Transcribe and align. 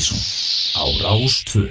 Partíson 0.00 0.16
á 0.80 0.84
Rástvö 1.04 1.68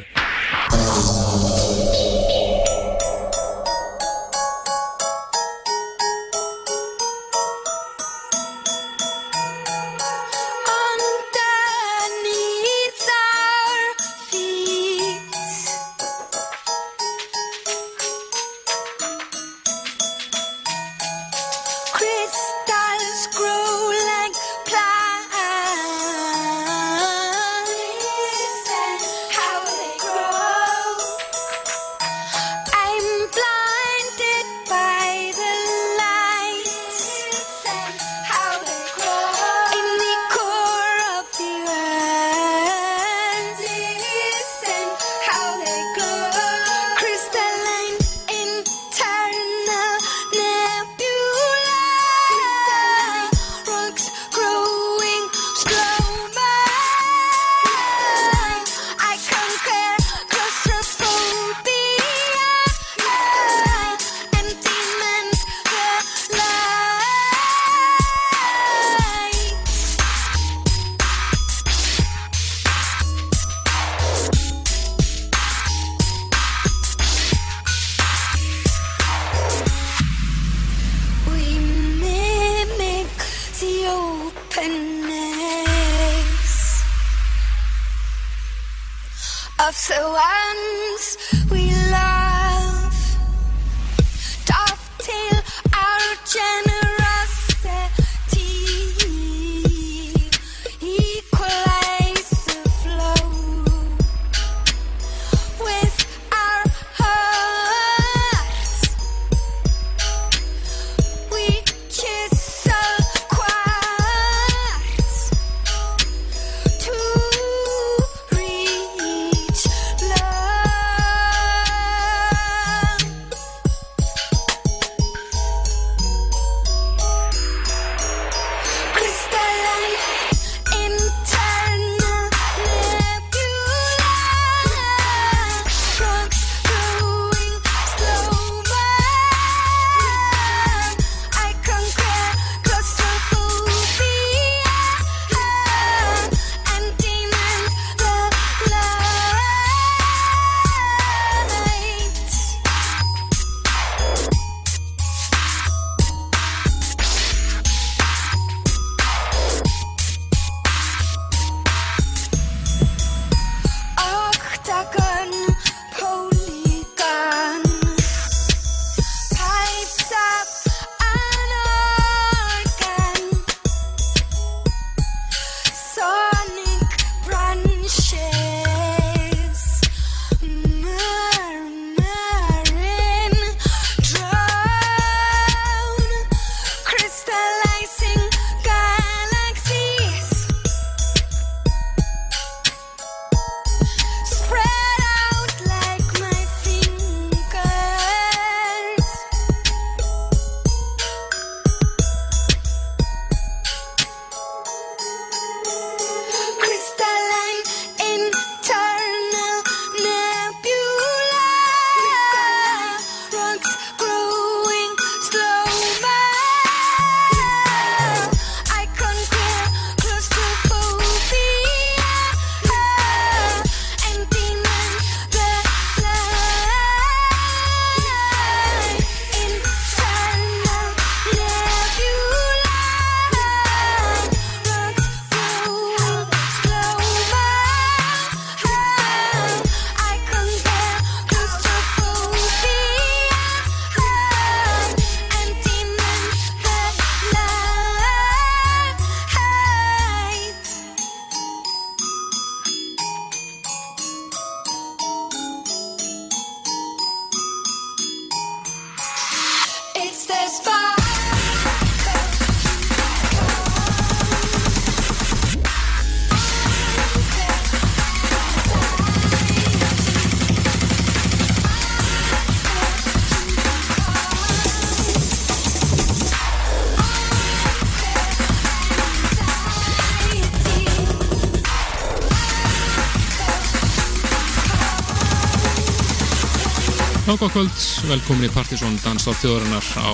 Gott 287.40 287.54
kvöld, 287.56 287.72
velkomin 288.04 288.50
í 288.50 288.52
Partisón 288.52 288.98
Dansdótt 289.00 289.40
þjóðarinnar 289.40 289.86
á 289.96 290.12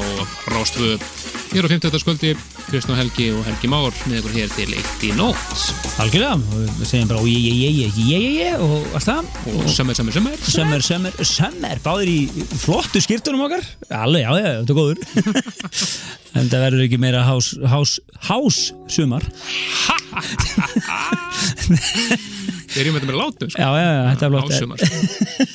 Rástvöðu. 0.54 1.02
Hér 1.50 1.66
á 1.66 1.74
50. 1.74 1.98
skvöldi, 2.04 2.36
Kristján 2.68 3.00
Helgi 3.00 3.32
og 3.34 3.42
Helgi 3.48 3.66
Már 3.72 3.90
með 4.06 4.20
ykkur 4.20 4.36
hér 4.36 4.52
til 4.54 4.70
eitt 4.78 5.02
í 5.02 5.10
nótt. 5.18 5.64
Algjörlega, 6.04 6.38
og 6.38 6.70
við 6.78 6.86
segjum 6.92 7.10
bara 7.10 7.26
ég, 7.26 7.42
ég, 7.42 7.56
ég, 7.64 7.74
ég, 7.82 7.98
ég, 7.98 8.14
ég, 8.14 8.22
ég 8.44 8.62
og 8.62 8.86
allt 9.00 9.10
það. 9.10 9.24
Og 9.56 9.66
sömmer, 9.74 9.98
sömmer, 9.98 10.14
sömmer 10.14 10.38
Sömmer, 10.46 10.86
sömmer, 10.86 11.18
sömmer, 11.26 11.82
báðir 11.82 12.14
í 12.14 12.46
flottu 12.62 13.02
skýrtunum 13.02 13.48
okkar. 13.48 13.66
Alveg, 13.90 14.22
já, 14.22 14.30
já, 14.38 14.62
þetta 14.62 14.70
er 14.70 14.78
góður. 14.78 15.02
En 16.36 16.50
það 16.52 16.66
verður 16.66 16.82
ekki 16.84 16.98
meira 17.00 17.22
hás, 17.24 17.54
hás, 17.72 17.96
hás 18.28 18.58
sumar. 18.92 19.24
Byrjum 22.76 22.98
þetta 22.98 23.08
með 23.08 23.18
látum 23.22 23.50
sko. 23.54 23.62
Já, 23.62 23.70
já, 23.80 23.88
já, 23.88 24.04
þetta 24.12 24.26
er 24.28 24.32
flott 24.36 25.55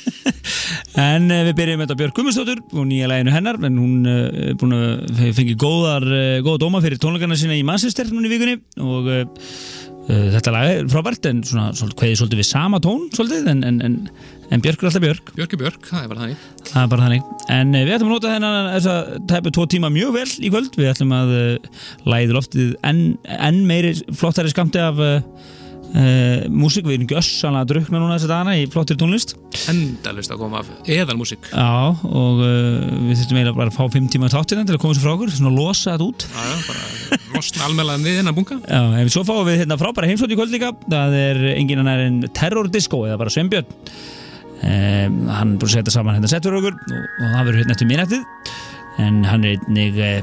En 1.01 1.29
uh, 1.31 1.43
við 1.47 1.55
byrjum 1.57 1.81
þetta 1.85 1.97
Björg 1.99 2.17
Gummistóttur 2.17 2.59
og 2.75 2.87
nýja 2.89 3.09
læginu 3.09 3.33
hennar 3.33 3.57
en 3.67 3.77
hún 3.79 4.09
uh, 4.09 4.17
er 4.51 4.57
búin 4.59 4.75
að 4.75 5.21
fengi 5.37 5.55
góðar, 5.59 6.05
uh, 6.05 6.41
góða 6.45 6.61
dóma 6.65 6.81
fyrir 6.83 7.01
tónleikarna 7.01 7.37
sína 7.39 7.57
í 7.57 7.63
Manchester 7.65 8.11
núna 8.11 8.29
í 8.29 8.33
vikunni 8.33 8.57
og 8.81 9.07
uh, 9.09 9.23
þetta 10.11 10.51
lag 10.53 10.67
er 10.67 10.89
frábært 10.91 11.29
en 11.29 11.39
svona, 11.47 11.69
svona 11.77 11.95
kveði 11.97 12.19
svolítið 12.19 12.41
við 12.41 12.49
sama 12.49 12.81
tón 12.83 13.07
svolítið 13.15 13.47
en, 13.53 13.63
en, 13.69 13.79
en, 13.85 13.95
en 14.51 14.63
Björg 14.65 14.83
er 14.83 14.89
alltaf 14.89 15.05
Björg 15.05 15.31
Björk 15.37 15.55
er 15.55 15.61
Björk, 15.63 15.87
það 15.87 16.03
er 16.03 16.11
bara 16.11 16.25
þannig. 16.25 16.43
Það 16.67 16.81
er 16.81 16.91
bara 16.91 17.07
þannig. 17.07 17.31
En 17.55 17.73
við 17.77 17.93
ætlum 17.95 18.11
að 18.11 18.17
nota 18.17 18.35
þennan 18.35 18.69
þess 18.75 18.91
að 18.91 19.15
tæpa 19.31 19.55
tvo 19.55 19.67
tíma 19.71 19.93
mjög 19.93 20.13
vel 20.17 20.27
í 20.27 20.51
kvöld. 20.51 20.77
Við 20.77 20.91
ætlum 20.91 21.15
að 21.15 21.33
uh, 21.37 21.71
læði 22.11 22.37
loftið 22.37 22.75
enn 22.91 23.01
en 23.37 23.63
meiri 23.69 23.95
flottari 24.11 24.51
skamti 24.53 24.83
af 24.83 25.01
uh, 25.01 25.17
uh, 25.91 26.47
músík 26.51 26.87
við 26.87 26.97
erum 26.97 27.09
gjössanlega 27.11 27.69
drukna 27.71 28.01
núna 28.01 28.17
þessa 28.17 28.31
dagana 28.31 28.55
í 28.59 28.65
flottir 28.71 28.99
tónlist. 28.99 29.35
Endalist 29.71 30.33
að 30.33 30.41
koma 30.43 30.61
af 30.61 30.71
eðalmúsík. 30.87 31.51
Já, 31.51 31.91
og 32.07 32.41
uh, 32.41 32.87
við 33.07 33.21
þurfum 33.21 33.39
eiginlega 33.39 33.57
bara 33.59 33.73
að 33.73 33.77
fá 33.77 33.95
fimm 33.95 34.09
tíma 34.11 34.31
þáttina 34.31 34.65
til 34.67 34.77
að 34.77 34.81
koma 34.85 34.97
sér 34.97 35.05
frá 35.05 35.13
okkur, 35.15 35.33
svona 35.35 35.53
losa 35.55 35.95
þetta 35.95 36.07
út. 36.07 36.27
Já, 36.31 36.41
já, 36.51 36.57
bara 36.69 36.91
losna 37.35 37.67
almennlega 37.67 38.05
við 38.05 38.19
hennar 38.21 38.35
bunga 38.37 38.57
Já, 38.61 38.81
en 39.01 39.11
svo 39.11 39.23
fáum 39.27 39.45
við 39.47 39.61
hérna 39.63 39.79
frábæra 39.79 40.09
heimsótt 40.09 40.33
í 40.33 40.39
kvöld 40.39 40.53
líka, 40.55 40.73
það 40.87 41.15
er 41.19 41.39
engin 41.53 41.83
annar 41.83 42.03
en 42.05 42.19
Terror 42.35 42.69
Disco 42.71 43.03
eða 43.07 43.19
bara 43.21 43.33
Sveinbjörn. 43.33 43.71
Um, 44.61 45.23
hann 45.33 45.55
búin 45.57 45.71
að 45.71 45.79
setja 45.79 45.95
saman 45.95 46.19
hérna 46.19 46.29
sett 46.29 46.45
fyrir 46.45 46.59
okkur 46.59 46.75
og, 46.77 46.99
og 47.01 47.31
það 47.33 47.47
verður 47.47 47.63
hérna 47.63 47.73
eftir 47.75 47.89
minnættið, 47.89 48.51
en 49.01 49.23
hann 49.25 49.47
er 49.47 49.55
einnig 49.57 49.97
uh, 49.97 50.19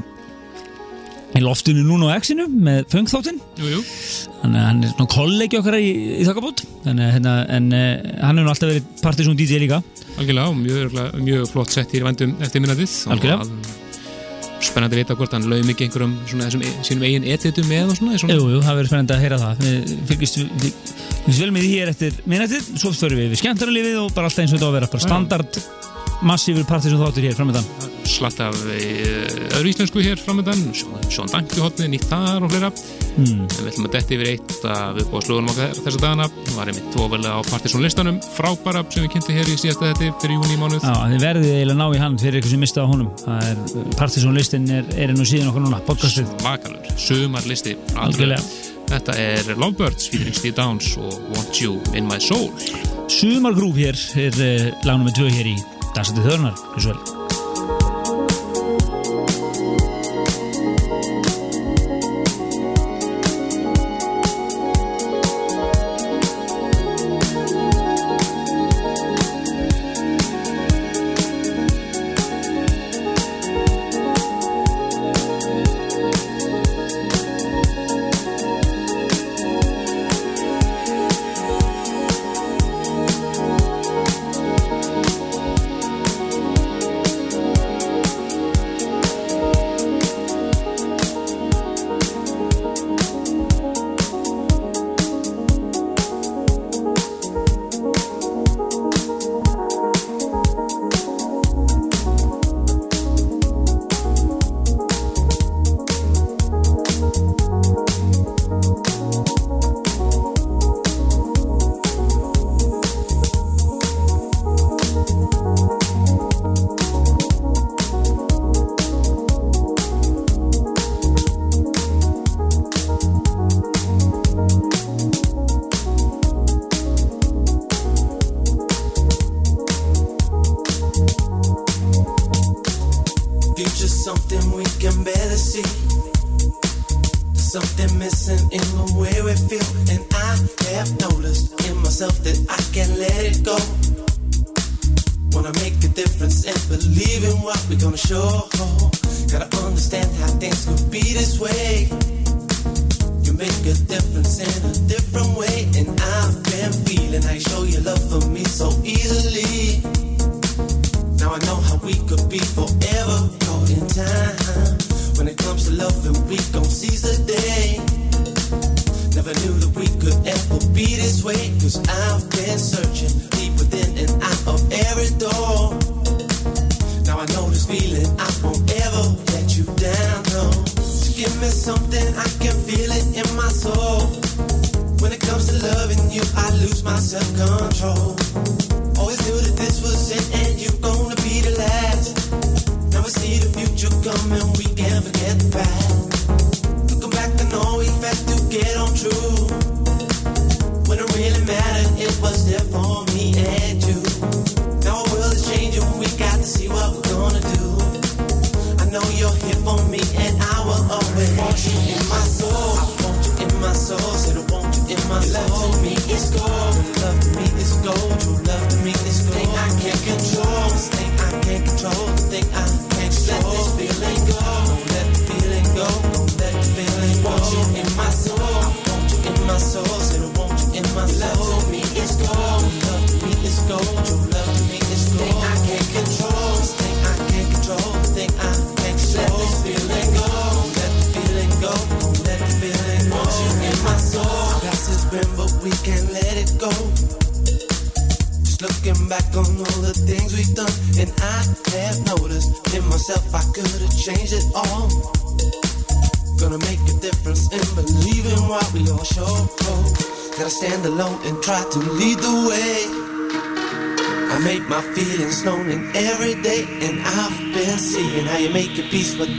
í 1.37 1.41
loftinu 1.43 1.83
núna 1.85 2.09
á 2.09 2.17
X-inu 2.17 2.47
með 2.49 2.87
fengþáttinn. 2.93 3.39
Þannig 3.59 4.59
að 4.59 4.65
hann 4.65 4.81
er 4.83 4.93
svona 4.95 5.11
kollegi 5.13 5.59
okkar 5.59 5.77
í, 5.77 5.89
í 6.19 6.23
þokkabót, 6.27 6.63
en, 6.89 7.03
hérna, 7.03 7.35
en 7.53 7.69
uh, 7.75 7.83
hann 8.23 8.39
nú 8.39 8.47
alltaf 8.49 8.71
verið 8.71 8.87
partysón 9.03 9.37
DJ 9.39 9.61
líka. 9.65 9.81
algjörlega 10.17 10.55
mjög, 10.57 10.97
mjög 11.21 11.45
flott 11.51 11.75
sett 11.75 11.93
í 11.95 12.01
vandum 12.03 12.33
eftir 12.43 12.63
minnatið 12.63 12.95
Algjörlega. 13.13 13.77
Spennandi 14.59 14.97
að 14.97 14.99
vita 15.05 15.15
hvort 15.15 15.31
hann 15.31 15.45
laum 15.47 15.69
ekki 15.71 15.85
einhverjum 15.87 16.15
svona 16.27 16.49
þessum 16.49 16.63
e- 16.67 16.71
sínum 16.83 17.05
eigin 17.07 17.27
editum 17.31 17.69
með 17.71 17.93
og 17.93 17.99
svona, 17.99 18.17
svona. 18.19 18.35
Jú, 18.35 18.49
jú, 18.51 18.59
það 18.65 18.75
verður 18.79 18.89
spennandi 18.91 19.15
að 19.15 19.21
heyra 19.23 19.37
það 19.39 19.61
Við 19.63 19.93
fylgist 20.09 20.39
við, 20.41 20.49
við, 20.63 20.73
við 21.29 21.39
vel 21.39 21.51
með 21.55 21.63
því 21.63 21.69
hér 21.77 21.91
eftir 21.93 22.17
minnættið 22.33 22.67
Svo 22.73 22.91
förum 22.97 23.21
við 23.21 23.31
við 23.31 23.39
skemmtarnalífið 23.39 24.01
og 24.01 24.11
bara 24.17 24.27
alltaf 24.27 24.43
eins 24.43 24.51
og 24.51 24.59
þetta 24.59 24.67
á 24.67 24.71
að 24.73 24.75
vera 24.75 24.91
bara 24.91 25.05
standard 25.05 25.61
massífur 26.25 26.67
partys 26.69 26.95
og 26.97 27.05
þáttur 27.05 27.29
hér 27.29 27.39
framöndan 27.39 27.97
slatt 28.09 28.39
af 28.41 28.55
e, 28.73 28.79
öðru 29.57 29.69
íslensku 29.71 30.01
hér 30.03 30.19
framöndan 30.19 30.61
Sjón 30.73 31.29
Dankihotni, 31.31 31.87
nýtt 31.93 32.07
þar 32.09 32.45
og 32.45 32.51
fleira. 32.51 32.71
Hmm. 33.15 33.43
en 33.43 33.49
við 33.49 33.69
ætlum 33.71 33.87
að 33.87 33.95
detti 33.95 34.15
yfir 34.17 34.29
eitt 34.33 34.65
að 34.69 34.99
við 34.99 35.09
búum 35.11 35.23
slúðunum 35.25 35.51
okkar 35.53 35.75
þessa 35.77 36.01
dagana. 36.03 36.27
Var 36.55 36.71
einmitt 36.71 36.97
ofalega 36.99 37.35
á 37.37 37.41
Partiðsson 37.49 37.85
listanum 37.85 38.19
frábæra 38.35 38.83
sem 38.87 39.05
við 39.05 39.13
kynntum 39.15 39.37
hér 39.39 39.51
í 39.51 39.57
síðasta 39.59 39.91
þetta 39.91 40.11
fyrir 40.23 40.37
júni 40.37 40.59
mánuð. 40.61 40.87
Já, 40.87 40.95
þið 41.13 41.25
verðið 41.25 41.55
eiginlega 41.55 41.79
ná 41.81 41.85
í 41.87 42.01
hann 42.03 42.19
fyrir 42.21 42.39
ykkur 42.41 42.53
sem 42.53 42.63
mista 42.65 42.85
á 42.85 42.87
honum. 42.89 43.11
Það 43.23 43.49
er, 43.49 43.63
partysónlistin 43.99 44.69
er, 44.79 44.91
er 44.95 45.13
enn 45.13 45.23
og 45.23 45.29
síðan 45.29 45.51
okkur 45.53 45.65
núna, 45.67 45.81
podcastið. 45.87 46.31
Svakalur, 46.43 46.91
Algjörlega. 47.99 48.45
þetta 48.89 49.17
er 49.21 49.51
Lovebirds, 49.55 50.07
featuring 50.09 50.37
Steve 50.37 50.57
Downs 50.57 50.95
og 50.97 51.19
Want 51.35 51.59
You 51.61 51.77
In 51.93 52.07
My 52.09 52.21
Soul. 52.23 52.49
Sumargrúf 53.09 53.77
hér 53.77 53.99
er 54.21 54.39
uh, 54.39 54.71
lagnum 54.85 55.09
með 55.09 55.19
tvö 55.19 55.33
hér 55.33 55.53
í 55.53 55.59
caso 55.99 56.13
de 56.13 56.21
Donald, 56.21 56.57
que. 56.77 57.18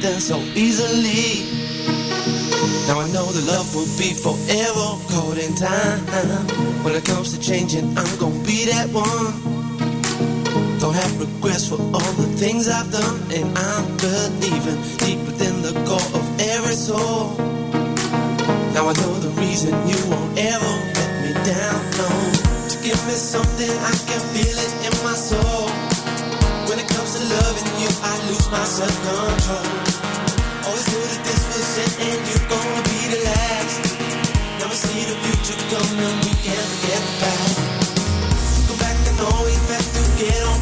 Them 0.01 0.21
so 0.21 0.39
easily. 0.55 1.45
Now 2.89 3.01
I 3.01 3.09
know 3.13 3.27
the 3.33 3.45
love 3.47 3.75
will 3.75 3.91
be 4.01 4.15
forever 4.17 4.89
caught 5.13 5.37
in 5.37 5.55
time. 5.55 6.01
When 6.85 6.95
it 6.95 7.05
comes 7.05 7.37
to 7.37 7.41
changing, 7.41 7.87
I'm 7.99 8.19
gonna 8.19 8.43
be 8.45 8.65
that 8.73 8.89
one. 8.91 9.37
Don't 10.81 10.95
have 10.95 11.21
regrets 11.21 11.69
for 11.69 11.77
all 11.77 12.13
the 12.17 12.29
things 12.41 12.69
I've 12.69 12.91
done, 12.91 13.21
and 13.31 13.47
I'm 13.57 13.85
believing 14.01 14.81
deep 15.05 15.21
within 15.29 15.61
the 15.61 15.77
core 15.85 16.11
of 16.17 16.25
every 16.41 16.75
soul. 16.75 17.37
Now 18.73 18.89
I 18.89 18.95
know 18.97 19.13
the 19.21 19.33
reason 19.37 19.77
you 19.85 20.01
won't 20.09 20.39
ever 20.39 20.75
let 20.97 21.13
me 21.25 21.33
down. 21.45 21.81
No, 22.01 22.09
give 22.81 23.01
me 23.05 23.17
something 23.21 23.71
I 23.71 23.93
can 24.09 24.23
feel 24.33 24.57
it 24.57 24.73
in 24.89 24.95
my 25.05 25.15
soul. 25.15 25.69
When 26.69 26.79
it 26.79 26.89
comes 26.89 27.11
to 27.17 27.23
loving 27.37 27.71
you, 27.83 27.91
I 28.01 28.15
lose 28.29 28.49
my 28.51 28.65
self 28.65 28.97
control. 29.05 29.90
Knew 30.91 31.07
that 31.07 31.23
this 31.23 31.43
was 31.55 31.79
it, 31.79 31.93
and 32.03 32.19
you're 32.27 32.49
gonna 32.51 32.83
be 32.91 33.01
the 33.15 33.21
last. 33.23 33.83
See 34.71 35.05
the 35.05 35.15
future 35.23 35.59
coming, 35.71 36.17
we 36.25 36.33
can't. 36.41 36.73
Go 38.67 38.75
back 38.79 38.97
always 39.21 39.61
back 39.69 39.83
to 39.83 40.03
get 40.17 40.41
on 40.47 40.59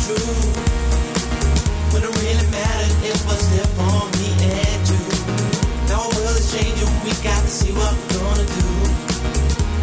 it 2.03 2.11
really 2.13 2.47
for 3.79 4.01
me 4.19 4.29
and 4.49 4.83
you. 4.91 5.01
Now 5.87 6.03
world 6.11 6.37
is 6.37 6.51
changing, 6.53 6.93
we 7.05 7.13
got 7.23 7.39
to 7.39 7.51
see 7.53 7.73
what 7.73 7.93
we're 7.95 8.19
gonna 8.19 8.49
do. 8.49 8.69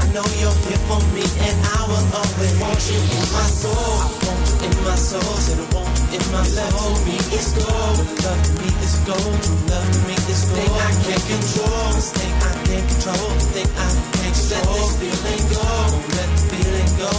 I 0.04 0.06
know 0.12 0.26
you're 0.42 0.60
here 0.68 0.82
for 0.90 1.00
me, 1.14 1.24
and 1.48 1.58
I 1.64 1.86
will 1.88 2.08
always 2.18 2.54
want 2.60 2.82
you 2.92 3.00
in 3.00 3.26
my 3.32 3.48
soul. 3.50 3.72
I 3.72 4.10
want 4.26 4.46
you 4.52 4.68
in 4.68 4.74
my 4.84 4.96
soul, 4.98 5.22
you 5.48 5.85
in 6.16 6.24
my 6.32 6.44
soul. 6.44 6.96
It's 7.36 7.52
gold. 7.60 8.00
Love 8.24 8.42
to 8.48 8.52
me 8.64 8.70
is 8.80 8.96
gold. 9.04 9.36
Love 9.68 9.88
to 9.92 10.00
me 10.08 10.16
is 10.32 10.44
gold. 10.48 10.64
Thing 10.64 10.72
I 10.72 10.92
can't 11.04 11.26
control. 11.28 11.92
This 11.92 12.10
thing 12.16 12.34
I 12.40 12.52
can't 12.64 12.88
control. 12.88 13.32
Thing 13.52 13.70
I 13.76 13.90
can't 14.16 14.36
control. 14.36 14.64
Let 14.64 14.80
this 14.80 14.92
feeling 14.96 15.44
go. 15.52 15.68
Let 16.16 16.30
the 16.32 16.42
feeling 16.52 16.92
go. 16.96 17.12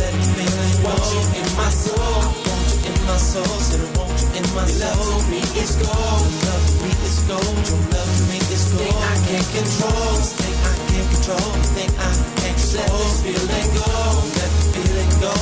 Let 0.00 0.12
the 0.12 0.24
feeling 0.36 0.76
go. 0.84 0.92
Want 0.92 1.04
you 1.12 1.22
in 1.40 1.48
my 1.56 1.70
soul. 1.72 2.20
Want 2.44 2.68
you 2.68 2.92
in 2.92 2.96
my 3.08 3.16
soul. 3.16 3.56
Said 3.68 3.80
I 3.80 3.88
want 3.96 4.20
you 4.20 4.28
in 4.36 4.46
my 4.52 4.66
soul. 4.68 5.00
Love 5.00 5.24
me 5.32 5.40
is 5.56 5.72
gold. 5.80 6.24
Love 6.44 6.66
me 6.82 6.90
is 7.08 7.18
gold. 7.24 7.56
Love 7.94 8.12
me 8.28 8.38
is 8.52 8.64
gold. 8.68 8.84
Thing 8.84 8.96
I 9.00 9.14
can't 9.32 9.48
control. 9.56 10.12
This 10.20 10.32
thing 10.36 10.56
I 10.60 10.74
can't 10.92 11.08
control. 11.08 11.50
Thing 11.72 11.92
I 11.96 12.12
can't 12.36 12.58
control. 12.60 12.84
Let 12.84 13.00
this 13.00 13.16
feeling 13.24 13.68
go. 13.80 13.88
Let 14.36 14.50
the 14.52 14.64
feeling 14.76 15.12
go. 15.24 15.32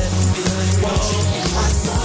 Let 0.00 0.10
the 0.16 0.22
feeling 0.32 0.72
go. 0.80 0.88
Want 0.88 1.04
you 1.12 1.20
in 1.36 1.46
my 1.52 1.68
soul. 1.68 2.03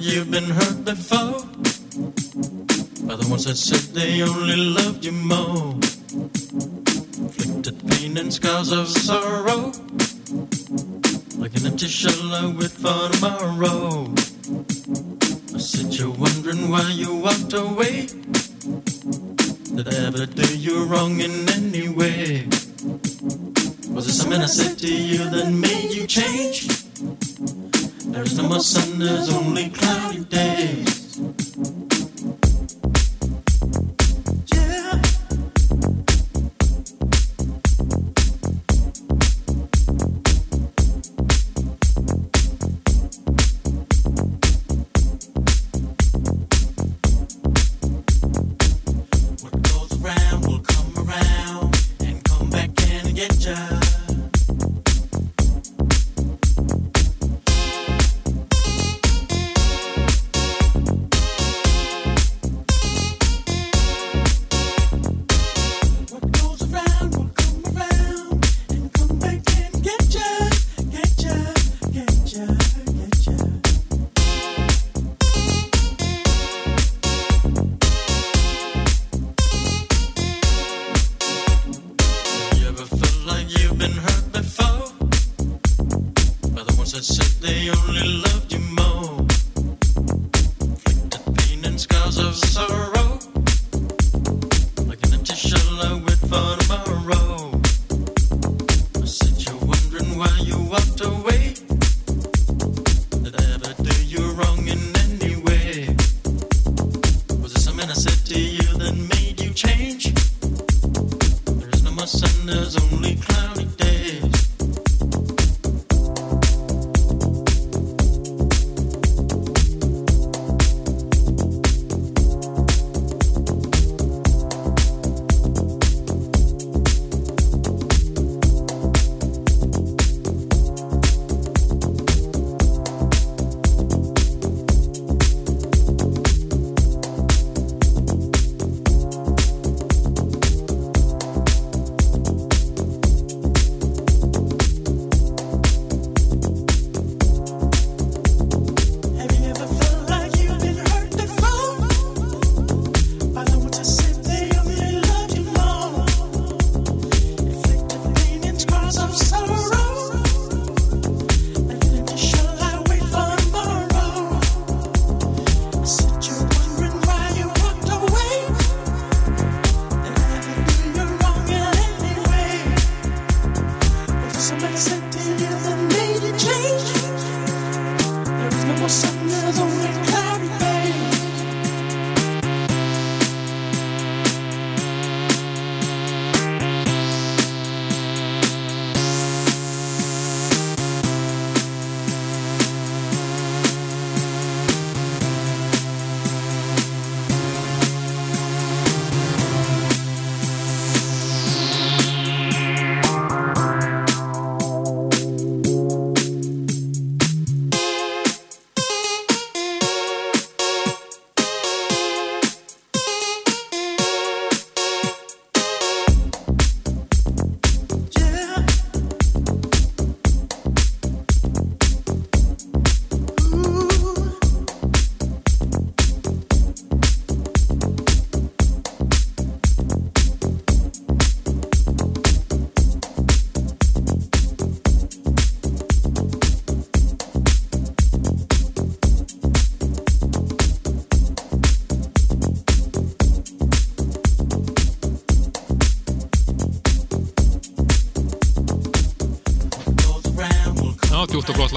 You've 0.00 0.30
been 0.30 0.44
hurt 0.44 0.84
before? 0.84 1.44
By 3.06 3.16
the 3.16 3.26
ones 3.28 3.44
that 3.44 3.56
said 3.56 3.94
they 3.94 4.22
only 4.22 4.56
loved 4.56 5.04
you 5.04 5.12
more. 5.12 5.74
Inflicted 7.20 7.76
pain 7.90 8.16
and 8.16 8.32
scars 8.32 8.72
of 8.72 8.88
sorrow. 8.88 9.72
Like 11.36 11.54
an 11.56 11.66
empty 11.66 11.86
shell 11.86 12.52
with 12.52 12.72
for 12.72 13.10
tomorrow. 13.12 14.12
I 15.54 15.58
said 15.58 15.92
you're 15.94 16.10
wondering 16.10 16.70
why 16.70 16.90
you 16.92 17.16
walked 17.16 17.52
away. 17.52 18.06
Did 19.76 19.88
I 19.88 20.06
ever 20.06 20.24
do 20.26 20.56
you 20.56 20.84
wrong 20.84 21.20
in 21.20 21.48
any 21.50 21.88
way? 21.88 22.46
Was 23.90 24.06
it 24.08 24.12
something 24.12 24.40
I 24.40 24.46
said 24.46 24.78
to 24.78 24.94
you 24.94 25.28
that 25.28 25.50
made 25.50 25.92
you 25.92 26.06
change? 26.06 26.69
My 28.50 28.58
sun 28.58 29.00
is 29.00 29.32
only 29.32 29.68
cloudy. 29.70 30.29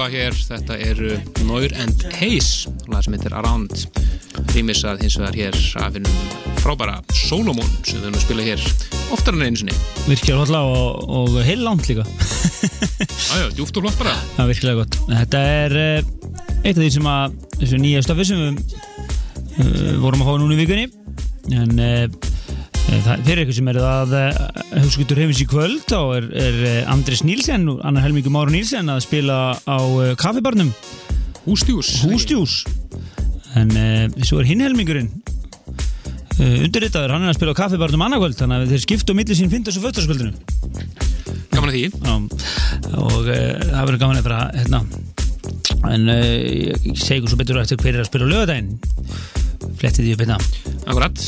Lag 0.04 0.12
hér, 0.12 0.34
þetta 0.36 0.74
er 0.84 0.98
uh, 1.00 1.20
Noir 1.48 1.72
and 1.80 2.02
Haze, 2.18 2.68
lag 2.92 3.00
sem 3.06 3.14
heitir 3.16 3.32
Around. 3.38 3.86
Rýmisað 4.52 5.00
hins 5.00 5.14
vegar 5.16 5.36
hér 5.38 5.56
af 5.80 5.94
hennum 5.96 6.18
frábæra 6.58 6.98
Solomon 7.16 7.64
sem 7.86 8.02
við 8.02 8.10
höfum 8.10 8.18
að 8.18 8.24
spila 8.26 8.44
hér 8.44 8.64
oftar 9.14 9.38
en 9.38 9.46
einu 9.46 9.60
sinni. 9.62 9.76
Virkilega 10.04 10.42
hotla 10.42 10.60
og, 10.68 11.06
og 11.08 11.38
heil 11.46 11.64
langt 11.64 11.88
líka. 11.88 12.04
Já, 13.24 13.38
já, 13.40 13.46
djúpt 13.56 13.78
og 13.80 13.86
flott 13.86 13.96
bara. 13.98 14.12
Það 14.34 14.42
er 14.44 14.50
virkilega 14.50 14.82
gott. 14.82 14.98
Þetta 15.08 15.40
er 15.54 15.74
uh, 15.80 16.28
eitt 16.60 16.76
af 16.76 16.82
því 16.82 16.90
sem 16.98 17.08
að 17.10 17.38
þessu 17.56 17.80
nýja 17.80 18.02
stöfi 18.04 18.26
sem 18.28 18.42
við 18.42 18.76
uh, 19.64 19.96
vorum 20.04 20.22
að 20.22 20.28
fá 20.28 20.34
núna 20.42 20.54
í 20.54 20.60
vikunni. 20.60 20.86
En 21.54 21.80
uh, 21.80 22.04
það, 22.88 23.24
fyrir 23.26 23.42
ykkur 23.44 23.58
sem 23.58 23.70
eru 23.72 23.84
að 23.88 24.14
uh, 24.18 24.38
hugskuttur 24.76 25.20
hefins 25.22 25.42
í 25.44 25.48
kvöld. 25.50 25.82
Þá 25.88 26.00
er, 26.18 26.28
er 26.44 26.60
uh, 26.62 26.92
Andris 26.94 27.24
Nílsen 27.26 27.68
og 27.72 27.82
annar 27.86 28.06
helmingu 28.06 28.32
Máru 28.34 28.54
Nílsen 28.54 28.92
að 28.92 29.04
spila 29.06 29.38
á 29.64 29.78
kaffibarnum. 30.20 30.72
Hústjús 31.44 31.98
Hústjús 32.06 32.62
en 33.54 33.70
svo 34.24 34.40
er 34.40 34.48
hinn 34.48 34.64
helmingurinn 34.64 35.10
undirritaður, 36.40 37.12
hann 37.14 37.26
er 37.26 37.30
að 37.30 37.36
spila 37.36 37.52
á 37.54 37.60
kaffibarnum 37.60 38.02
annarkvöld 38.08 38.40
þannig 38.40 38.64
að 38.64 38.72
þeir 38.72 38.82
skipta 38.88 39.14
á 39.14 39.18
milli 39.20 39.36
sín 39.38 39.52
fyndas 39.52 39.76
og 39.78 39.84
föttaskvöldinu 39.84 40.32
Gaman 41.54 41.70
að 41.70 41.76
því. 41.76 41.84
Já, 42.02 42.14
og 42.98 43.28
uh, 43.28 43.34
það 43.62 43.84
verður 43.86 44.00
gaman 44.02 44.18
að 44.18 44.26
bara 44.26 44.40
hérna. 44.54 44.80
En 45.94 46.08
uh, 46.10 46.22
ég 46.90 46.98
segi 46.98 47.30
svo 47.30 47.38
betur 47.38 47.60
eftir 47.62 47.78
hver 47.80 47.94
er 47.94 48.02
að 48.02 48.08
spila 48.10 48.26
á 48.26 48.32
lögadaginn 48.32 48.72
flettið 49.78 50.00
því 50.00 50.14
upp 50.16 50.24
hérna. 50.24 50.38
Akkurat, 50.84 51.26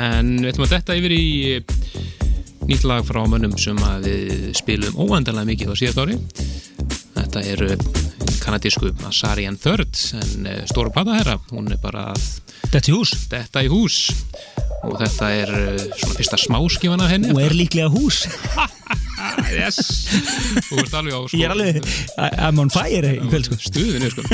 en 0.00 0.34
við 0.40 0.52
ætlum 0.52 0.66
að 0.68 0.74
detta 0.76 0.96
yfir 0.98 1.14
í 1.14 1.24
nýtt 2.70 2.84
lag 2.86 3.04
frá 3.08 3.22
mönnum 3.28 3.56
sem 3.58 3.78
við 4.04 4.50
spilum 4.58 4.98
óendalega 5.00 5.48
mikið 5.48 5.72
á 5.72 5.74
síðast 5.80 6.02
ári. 6.04 6.18
Þetta 7.16 7.42
er 7.52 7.64
kanadísku 8.40 8.92
Asarian 9.08 9.58
Third 9.60 9.96
en 10.16 10.46
eh, 10.48 10.62
stóra 10.70 10.92
plata 10.94 11.16
herra, 11.18 11.36
hún 11.52 11.68
er 11.72 11.80
bara 11.82 12.08
Þetta 12.70 12.90
í 12.92 12.94
hús. 12.94 13.12
detta 13.30 13.62
í 13.66 13.68
hús. 13.72 13.98
Og 14.86 14.94
þetta 15.00 15.30
er 15.36 15.52
eh, 15.58 15.82
svona 16.00 16.16
fyrsta 16.16 16.38
smáskifan 16.40 17.02
af 17.04 17.12
henni. 17.12 17.32
Og 17.34 17.42
er 17.44 17.56
líklega 17.56 17.90
hús 17.92 18.22
yes. 19.54 19.78
Þú 20.68 20.80
ert 20.82 20.96
alveg 21.00 21.16
á 21.16 21.20
sko, 21.24 21.38
Ég 21.40 21.46
er 21.46 21.54
alveg, 21.54 21.80
I'm 22.30 22.60
on 22.62 22.72
fire 22.72 23.14
í 23.16 23.20
kvöld 23.26 23.48
sko. 23.50 23.58
Stuðinu 23.68 24.10
sko. 24.12 24.24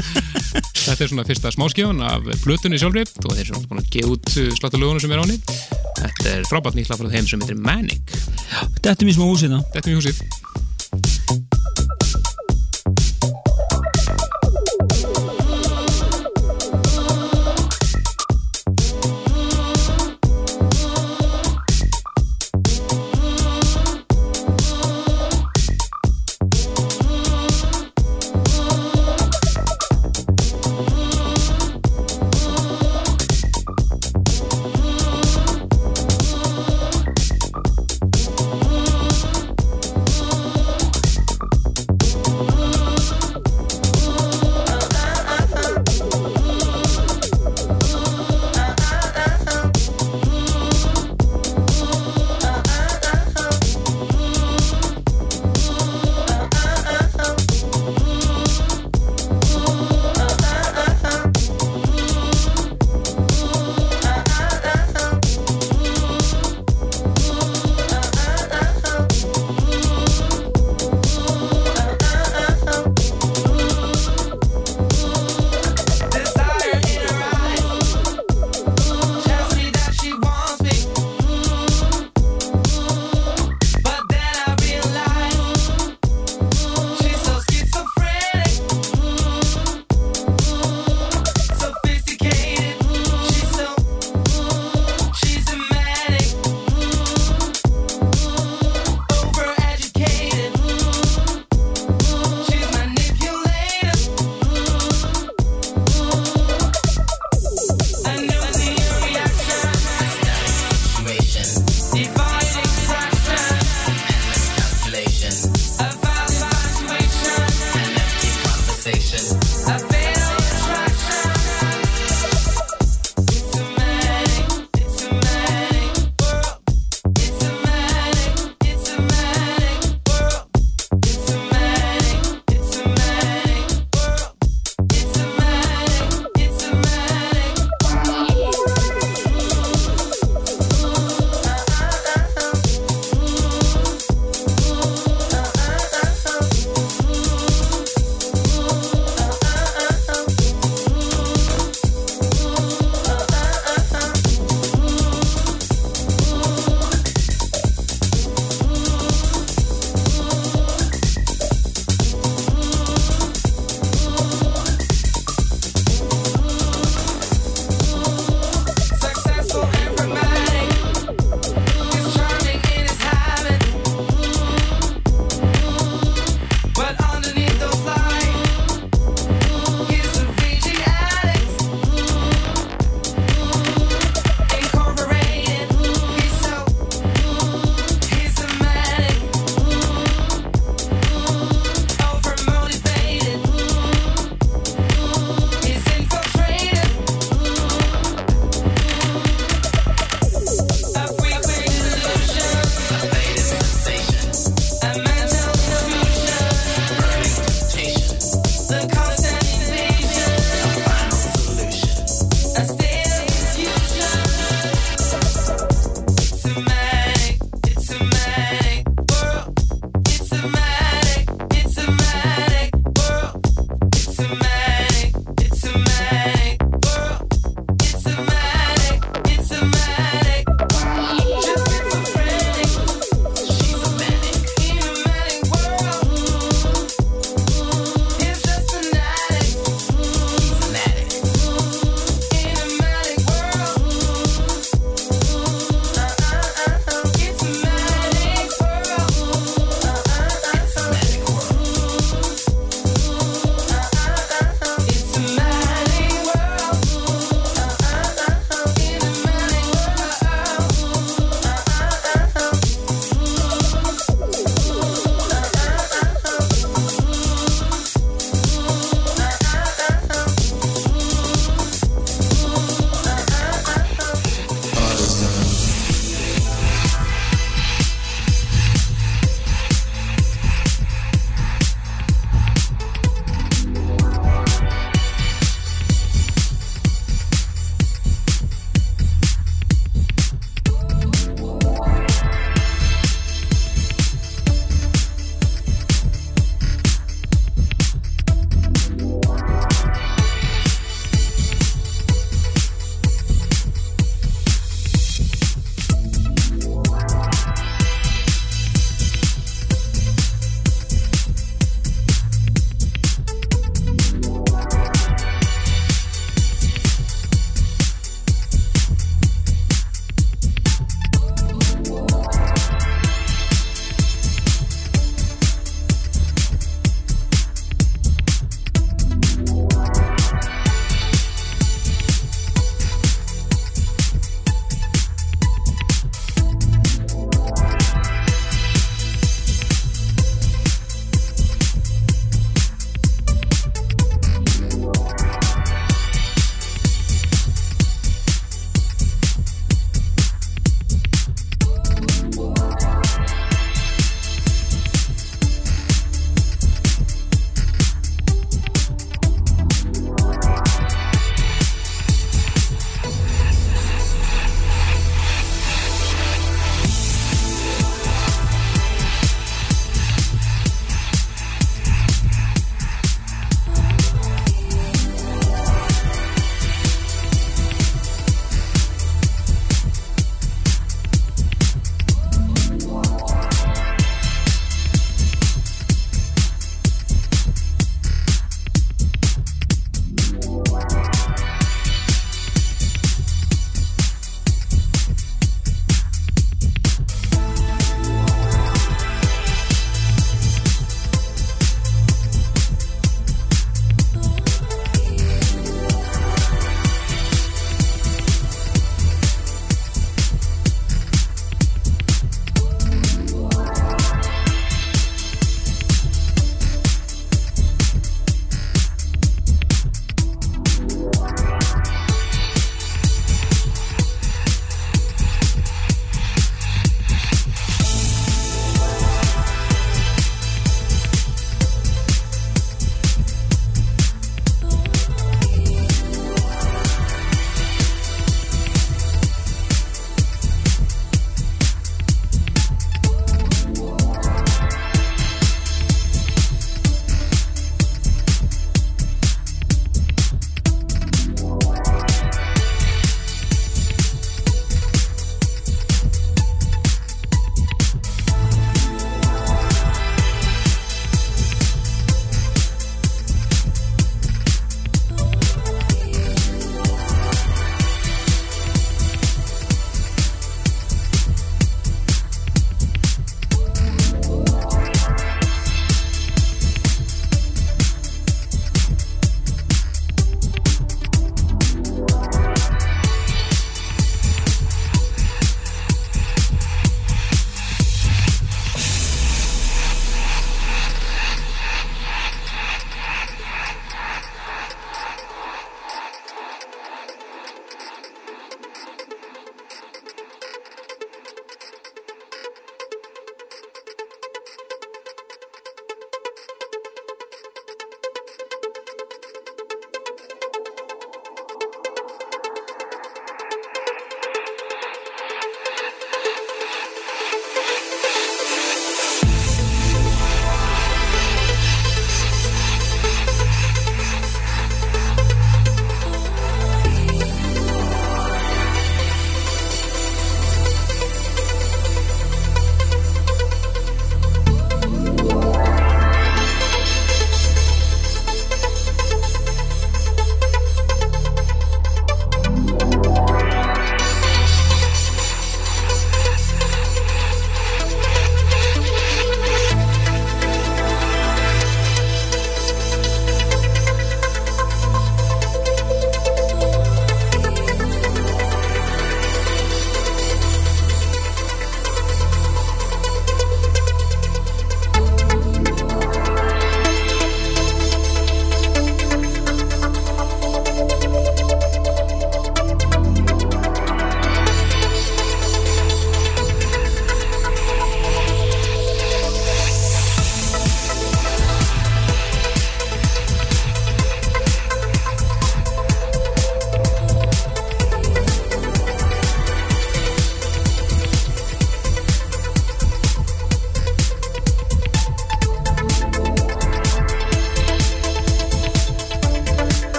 Þetta 0.87 0.99
er 0.99 1.11
svona 1.13 1.27
fyrsta 1.29 1.53
smáskifan 1.55 2.03
af 2.07 2.29
plötunni 2.45 2.81
sjálfri. 2.81 3.07
Og 3.25 3.33
þeir 3.33 3.47
eru 3.49 3.63
búin 3.71 3.83
að 3.83 3.91
gefa 3.97 4.15
út 4.15 4.35
sláttu 4.61 4.81
lögunum 4.81 5.03
sem 5.03 5.15
er 5.17 5.25
áni 5.25 5.41
Þetta 5.97 6.33
er 6.33 6.47
frábært 6.51 6.79
nýtt 6.79 6.93
lag 6.93 7.01
frá 7.01 7.11
þeim 7.13 7.31
sem 7.31 7.43
heitir 7.43 7.61
Manic. 7.61 8.17
Þetta 8.83 8.99
er 8.99 9.09
mér 9.09 9.19
smá 9.19 9.27
húsið 9.27 9.57
þá. 9.57 9.61
Þetta 9.75 9.87
er 9.87 9.95
mjög 9.95 10.05
húsið 10.05 11.86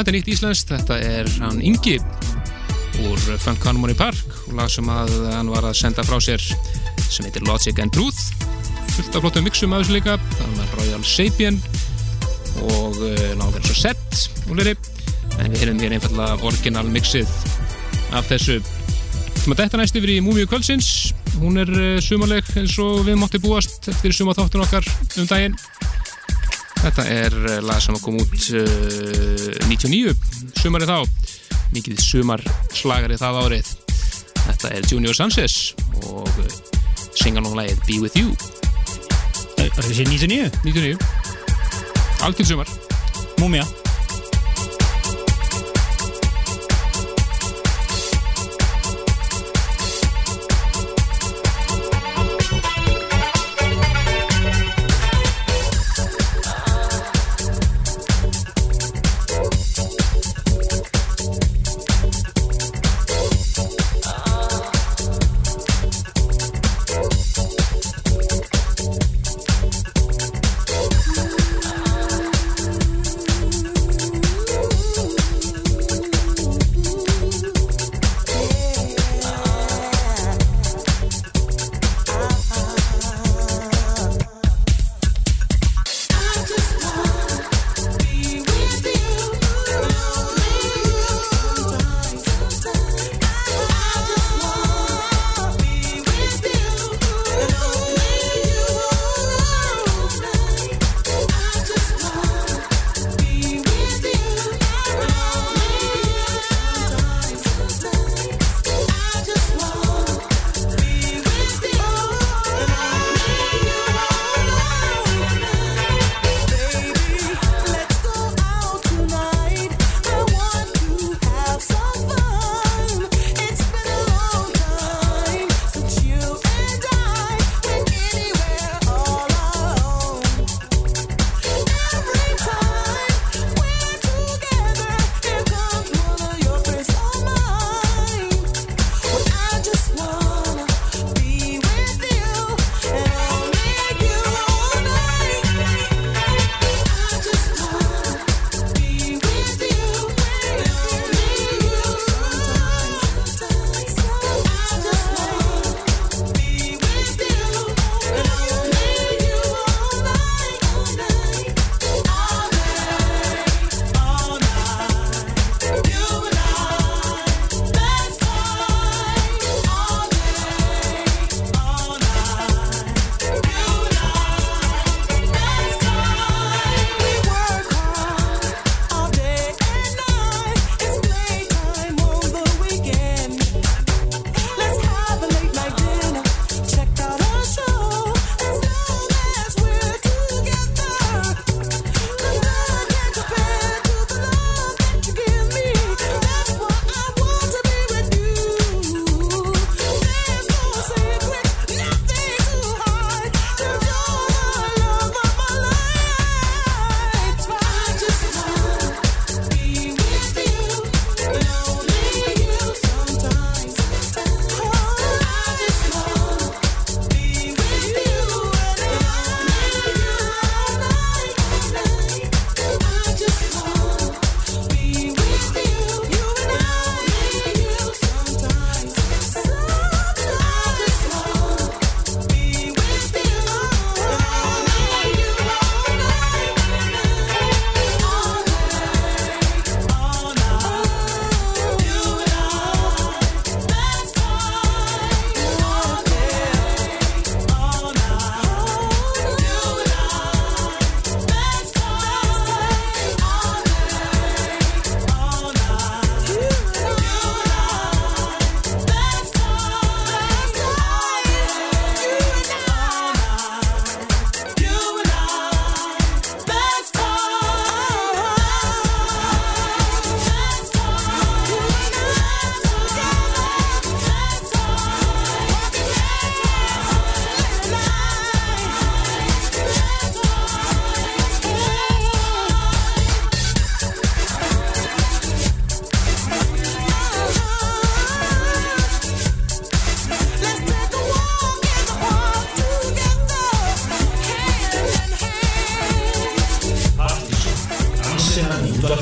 þetta 0.00 0.12
er 0.12 0.18
nýtt 0.18 0.32
íslenskt, 0.34 0.72
þetta 0.74 0.98
er 1.02 1.30
hann 1.42 1.62
Ingi 1.64 1.96
úr 3.06 3.20
Funk 3.42 3.64
Harmony 3.66 3.96
Park 3.96 4.38
og 4.46 4.56
lag 4.56 4.70
sem 4.72 4.88
að 4.88 5.12
hann 5.34 5.52
var 5.52 5.66
að 5.68 5.76
senda 5.80 6.04
frá 6.06 6.16
sér 6.22 6.42
sem 7.06 7.26
heitir 7.26 7.44
Logic 7.48 7.76
and 7.82 7.92
Truth 7.94 8.32
fullt 8.96 9.18
af 9.18 9.26
flottum 9.26 9.44
mixum 9.44 9.74
þessu 9.76 9.98
líka 9.98 10.16
það 10.38 10.54
var 10.60 10.76
Royal 10.80 11.04
Sapien 11.04 11.60
og 12.64 12.96
uh, 13.02 13.32
lágar 13.36 13.64
svo 13.66 13.76
set 13.76 14.22
og 14.48 14.56
liri 14.58 14.76
en 15.42 15.52
við 15.52 15.66
erum 15.66 15.80
hér 15.82 15.96
einfallega 15.98 16.48
orginal 16.48 16.86
mixið 16.88 17.30
af 18.16 18.28
þessu. 18.30 18.60
Að 19.46 19.60
detta 19.60 19.78
næst 19.78 19.96
yfir 19.98 20.16
í 20.16 20.20
Múmiu 20.24 20.48
Kvöldsins. 20.48 21.12
Hún 21.36 21.60
er 21.60 21.70
uh, 21.70 21.96
sumarleg 22.02 22.46
eins 22.56 22.76
og 22.82 23.04
við 23.06 23.18
mátti 23.20 23.40
búast 23.42 23.90
eftir 23.92 24.14
sumaþáttun 24.16 24.64
okkar 24.64 24.86
um 25.20 25.28
daginn 25.28 25.56
þetta 26.86 27.06
er 27.10 27.34
uh, 27.34 27.56
lag 27.66 27.80
sem 27.82 27.96
að 27.96 28.04
kom 28.04 28.18
út 28.20 28.34
uh, 28.54 29.66
99 29.66 30.14
sumarið 30.60 30.92
þá. 30.92 30.98
Mikið 31.74 32.02
sumar 32.02 32.42
slagari 32.74 33.18
það 33.18 33.40
árið. 33.42 33.72
Þetta 34.46 34.70
er 34.76 34.86
Junior 34.92 35.18
Sanchez 35.18 35.74
og 36.06 36.30
uh, 36.30 36.52
syngan 37.18 37.48
hún 37.48 37.58
lagið 37.58 37.82
Be 37.88 37.98
With 38.04 38.20
You. 38.20 38.36
Það 39.56 39.66
er 39.66 39.74
þessi 39.80 40.06
99 40.12 40.62
99 40.68 42.22
algjörð 42.26 42.54
sumar. 42.54 42.72
Múmia 43.42 43.66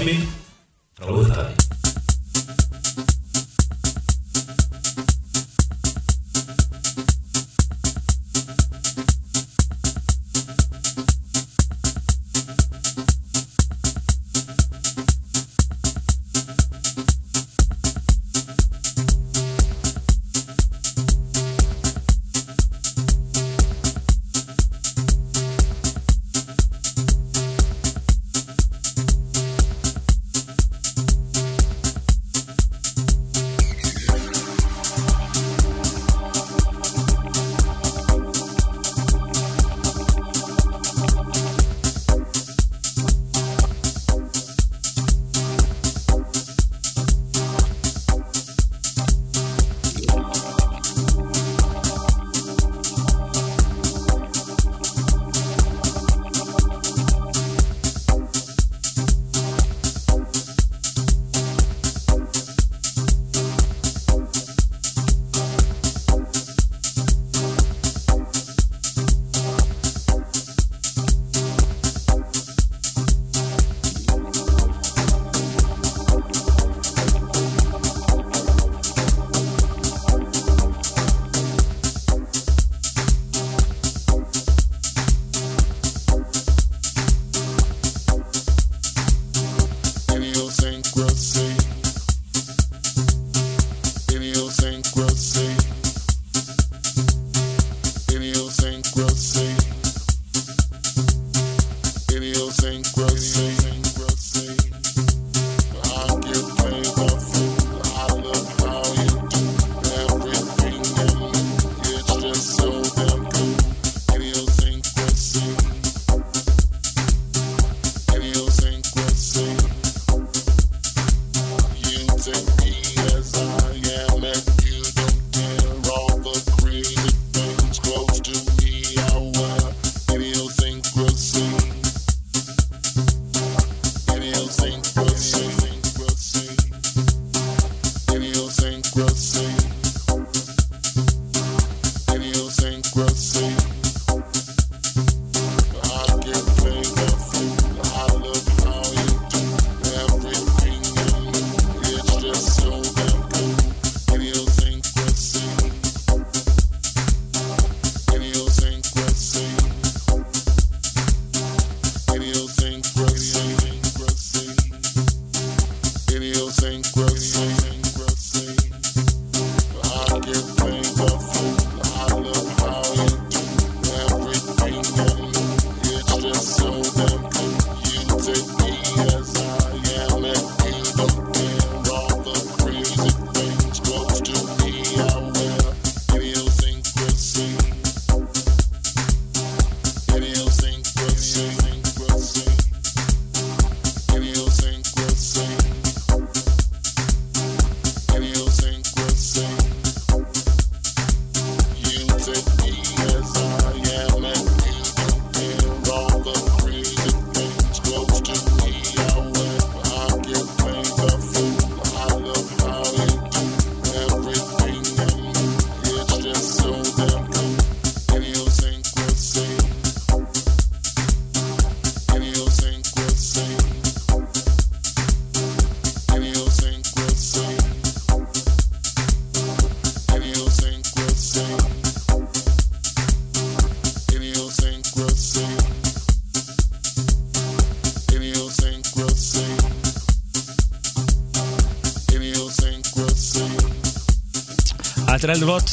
mín 0.04 0.20
frá 0.96 1.10
upphafi 1.10 1.53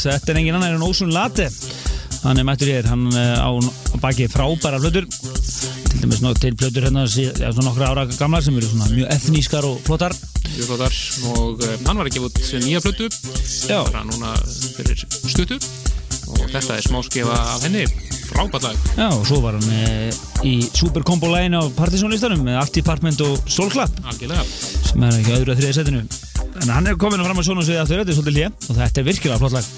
þetta 0.09 0.33
er 0.33 0.39
engin 0.41 0.57
annar 0.57 0.75
en 0.75 0.85
Ósun 0.85 1.13
Late. 1.13 1.49
Hann 2.21 2.37
er 2.37 2.45
mættur 2.45 2.69
hér, 2.69 2.85
hann 2.85 3.07
eh, 3.17 3.37
á 3.37 3.49
baki 4.01 4.27
frábæra 4.29 4.77
flötur 4.81 5.07
til 5.09 6.01
dæmis 6.01 6.21
til 6.39 6.53
flötur 6.57 6.85
hérna 6.85 7.07
svona 7.09 7.65
nokkru 7.65 7.87
ára 7.87 8.05
gamla 8.17 8.41
sem 8.41 8.57
eru 8.57 8.69
svona 8.69 8.89
mjög 8.93 9.09
etnískar 9.15 9.65
og 9.65 9.81
flottar. 9.85 10.13
Mjög 10.53 10.69
flottar. 10.69 10.97
Og 11.33 11.63
eh, 11.65 11.77
hann 11.87 11.97
var 11.97 12.09
ekki 12.11 12.21
út 12.21 12.37
sem 12.45 12.61
nýja 12.61 12.81
flötu 12.83 13.09
það 13.09 13.83
var 13.87 13.99
hann 13.99 14.13
núna 14.13 14.35
fyrir 14.77 15.05
stuttu. 15.05 15.59
Og 16.31 16.45
þetta 16.53 16.77
er 16.77 16.85
smáskefa 16.85 17.37
af 17.55 17.65
henni. 17.65 17.85
Frábært 18.29 18.69
lag. 18.69 18.89
Já, 18.95 19.07
og 19.09 19.25
svo 19.27 19.41
var 19.43 19.57
hann 19.57 19.71
e, 19.75 20.11
í 20.47 20.53
superkombo 20.71 21.27
lægin 21.33 21.57
á 21.59 21.63
partysónlistanum 21.75 22.45
með 22.45 22.61
Artipartment 22.61 23.25
og 23.25 23.49
Solklapp 23.51 23.97
sem 24.15 25.03
er 25.03 25.17
ekki 25.17 25.39
öðru 25.41 25.55
að 25.55 25.63
þriðja 25.63 25.79
setinu 25.81 26.05
en 26.59 26.73
hann 26.75 26.89
er 26.89 26.99
komin 26.99 27.23
fram 27.23 27.39
að 27.39 27.47
svona 27.47 27.63
og 27.63 27.67
segja 27.69 27.85
að 27.85 27.91
þau 27.91 27.97
þetta 27.97 28.11
er 28.11 28.19
svolítið 28.19 28.37
hlið 28.37 28.67
og 28.67 28.79
þetta 28.81 29.01
er 29.01 29.07
virkilega 29.07 29.39
flott 29.41 29.55
lag. 29.55 29.71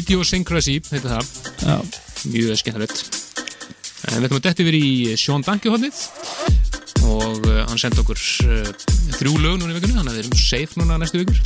Idiosyncrasy, 0.00 0.78
heitir 0.90 1.12
það. 1.12 1.32
Já. 1.60 1.76
mjög 2.32 2.60
skemmtilegt. 2.62 3.04
En 4.04 4.18
við 4.18 4.28
ætlum 4.28 4.40
að 4.40 4.46
detti 4.48 4.66
verið 4.68 4.84
í 4.88 5.16
Sean 5.20 5.44
Danke 5.44 5.72
hodnið 5.72 6.00
og 7.10 7.46
uh, 7.48 7.60
hann 7.68 7.80
sendi 7.80 8.00
okkur 8.02 8.18
uh, 8.48 8.70
þrjú 9.18 9.34
lög 9.42 9.58
núna 9.60 9.72
í 9.72 9.76
vikunni 9.78 9.96
þannig 9.98 10.12
að 10.12 10.18
við 10.18 10.22
erum 10.24 10.40
safe 10.40 10.80
núna 10.80 10.98
næstu 11.00 11.20
vikur. 11.22 11.40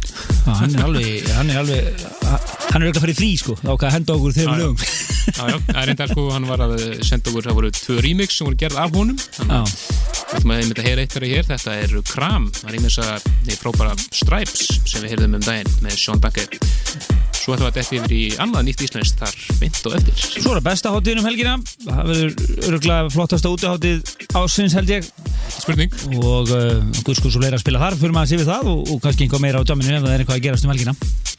Ah, 0.45 0.63
hann 0.63 0.77
er 0.77 0.85
alveg 0.87 1.29
hann 1.37 1.53
er 1.53 1.61
alveg 1.63 2.03
hann 2.25 2.83
er 2.83 2.89
ekki 2.89 3.01
að 3.01 3.05
fara 3.05 3.15
í 3.15 3.19
frí 3.19 3.31
sko. 3.41 3.57
Þá 3.63 3.73
kan 3.83 3.95
henda 3.97 4.17
okkur 4.17 4.37
þeim 4.39 4.53
ah, 4.53 4.61
lögum. 4.63 4.85
Jájá, 5.29 5.59
það 5.69 5.81
er 5.83 5.91
reyndar 5.91 6.13
sko 6.15 6.27
hann 6.33 6.49
var 6.49 6.65
að 6.69 6.77
senda 7.05 7.33
okkur 7.33 7.49
það 7.49 7.59
voru 7.61 7.73
tvö 7.79 7.99
remix 8.07 8.39
sem 8.39 8.49
voru 8.49 8.61
gerð 8.65 8.83
af 8.85 8.97
honum. 8.97 9.23
Þannig 9.39 9.59
að 9.59 10.35
við 10.35 10.51
myndum 10.53 10.83
að 10.83 10.91
heyra 10.91 11.05
eitt 11.05 11.17
fyrir 11.19 11.35
hér. 11.37 11.49
Þetta 11.53 11.79
er 11.85 11.97
Kram 12.09 12.51
það 12.57 12.69
er 12.71 12.79
einmitt 12.79 12.99
þessar 12.99 13.63
frábæra 13.63 13.97
Stripes 14.09 14.69
sem 14.85 15.05
við 15.05 15.17
heyrðum 15.17 15.41
um 15.41 15.49
daginn 15.49 15.79
með 15.85 15.99
Sean 16.01 16.23
Duncan 16.23 17.17
svo 17.49 17.57
ætlum 17.57 17.65
við 17.65 17.71
að 17.71 17.77
detta 17.79 17.97
yfir 17.97 18.13
í 18.13 18.25
annað 18.43 18.65
nýtt 18.67 18.83
Íslands 18.85 19.15
þar 19.17 19.37
mynd 19.63 19.79
og 19.89 19.95
eftir. 19.97 20.17
Svo 20.19 20.51
er 20.53 20.59
það 20.59 20.67
besta 20.67 20.93
hátíðin 20.93 21.21
um 21.23 21.29
helgina. 21.29 21.55
Það 21.85 22.11
verður 22.11 22.67
öruglega 22.69 23.13
flottast 23.15 23.49
á 23.49 23.51
útahátíð 23.55 24.13
ásins 24.37 24.77
held 24.77 24.93
ég. 24.93 25.09
Spurning. 25.57 25.95
og 26.21 26.53
uh, 26.53 26.83
Guð 27.05 27.19
sko 27.21 27.33
svo 27.33 27.41
fleira 27.43 27.59
að 27.59 27.65
spila 27.65 27.83
þar. 27.83 27.99
Fyrir 28.01 28.15
maður 28.17 28.29
að 28.29 28.33
sé 28.35 28.41
við 28.43 28.53
það 28.53 28.73
og, 28.75 28.85
og 28.93 29.03
kannski 29.05 29.27
einhvað 29.27 29.45
meira 29.47 29.63
á 29.65 29.69
döminu 29.69 29.97
ef 29.97 30.05
það 30.05 30.15
er 30.15 30.25
eitthvað 30.25 30.41
að 30.41 30.47
gerast 30.49 30.69
um 30.69 30.75
helgina. 30.75 30.97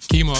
Kíkjum 0.09 0.35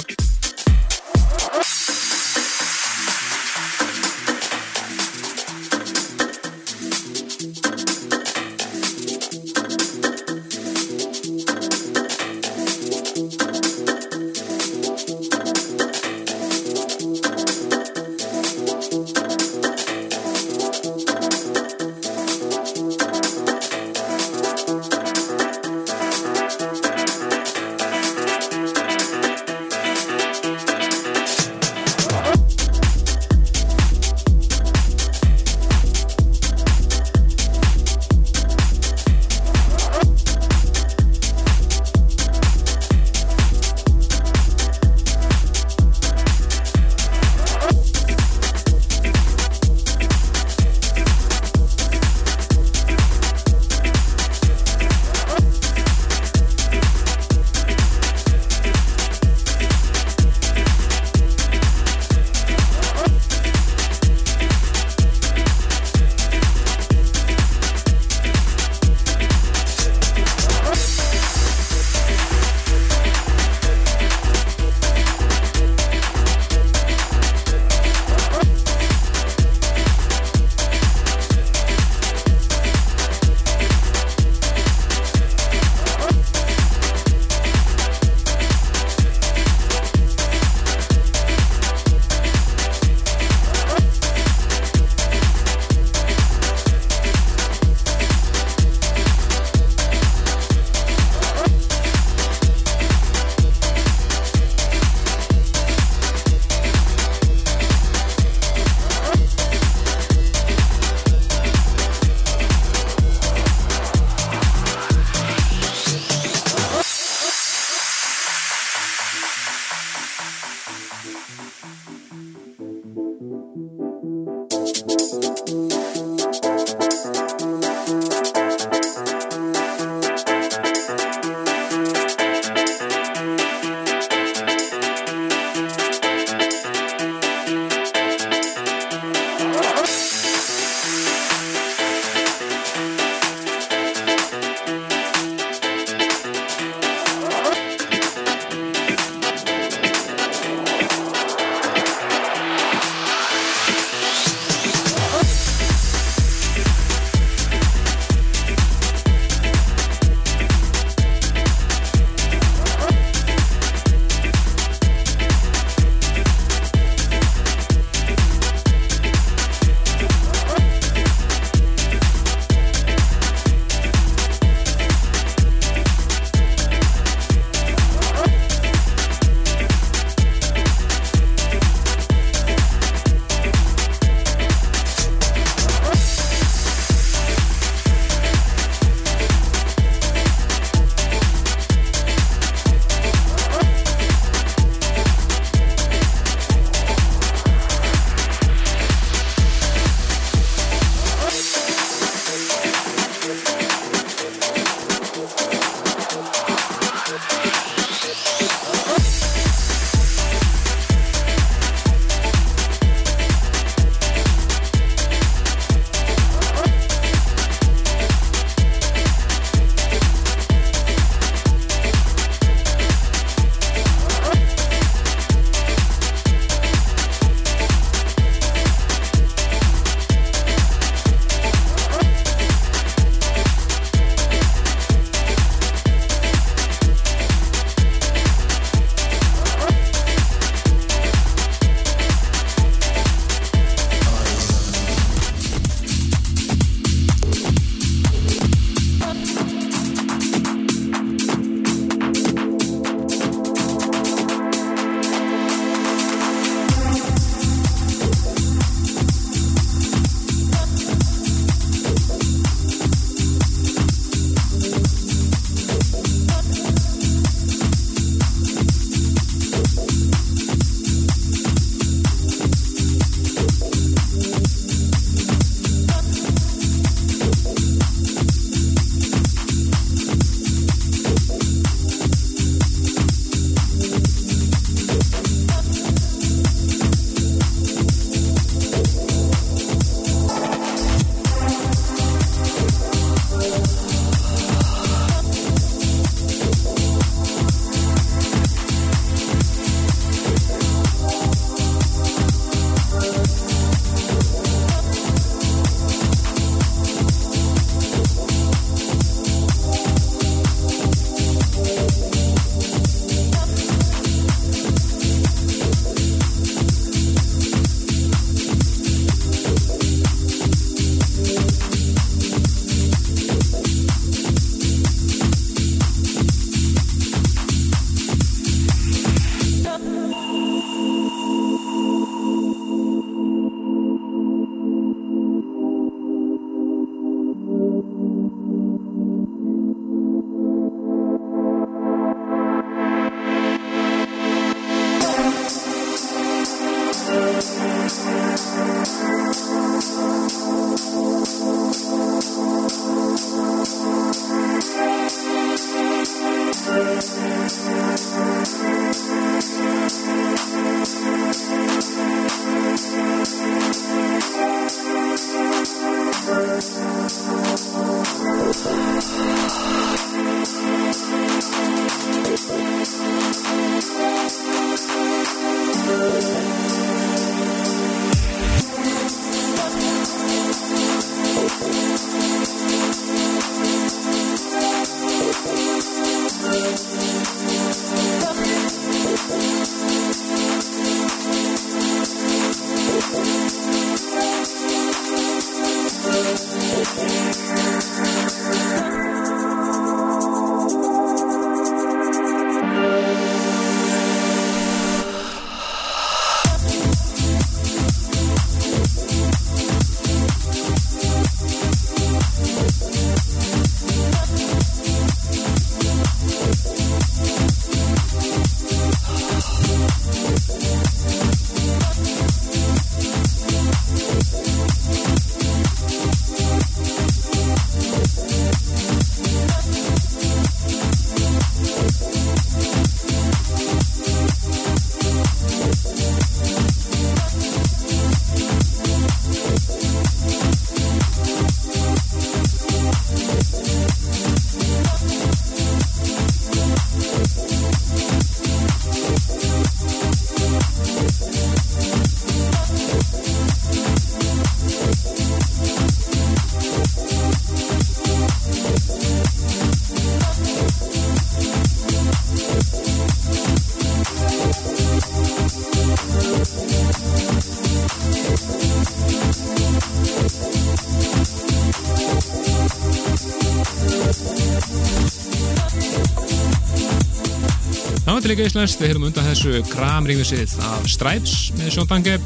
Líka 478.30 478.46
íslenskt, 478.46 478.78
við 478.78 478.92
höfum 478.92 479.08
undan 479.08 479.26
þessu 479.26 479.60
kramrýmisið 479.72 480.52
af 480.62 480.84
Stripes 480.86 481.32
með 481.58 481.72
Sjón 481.74 481.88
Dange, 481.90 482.20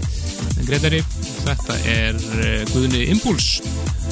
Gretari. 0.67 0.97
Þetta 1.45 1.77
er 1.87 2.17
eh, 2.43 2.65
Guðni 2.73 3.05
Impuls, 3.13 3.45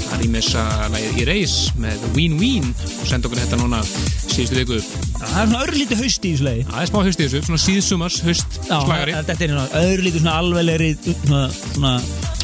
það 0.06 0.22
rýmisa 0.22 0.64
lagið 0.94 1.20
í 1.20 1.26
reis 1.28 1.56
með 1.84 2.06
Ween 2.16 2.38
Ween 2.40 2.70
og 2.72 3.10
senda 3.10 3.28
okkur 3.28 3.42
þetta 3.42 3.60
núna 3.60 3.82
síðustu 3.84 4.62
viku. 4.62 4.80
Það 5.18 5.36
er 5.42 5.52
svona 5.52 5.62
örlítið 5.66 6.06
haust 6.06 6.24
í 6.30 6.32
þessu 6.32 6.48
lagi 6.48 6.64
Það 6.70 6.80
er 6.86 6.92
smá 6.94 7.00
haust 7.02 7.20
í 7.20 7.28
þessu, 7.28 7.44
svona 7.50 7.62
síðsumars 7.66 8.22
haust 8.30 8.58
Já, 8.62 8.78
slagari. 8.86 9.18
þetta 9.20 9.36
er 9.36 9.54
svona 9.54 9.84
örlítið 9.84 10.24
svona 10.24 10.40
alveglegri 10.46 10.90
svona, 11.04 11.44
svona, 11.60 11.94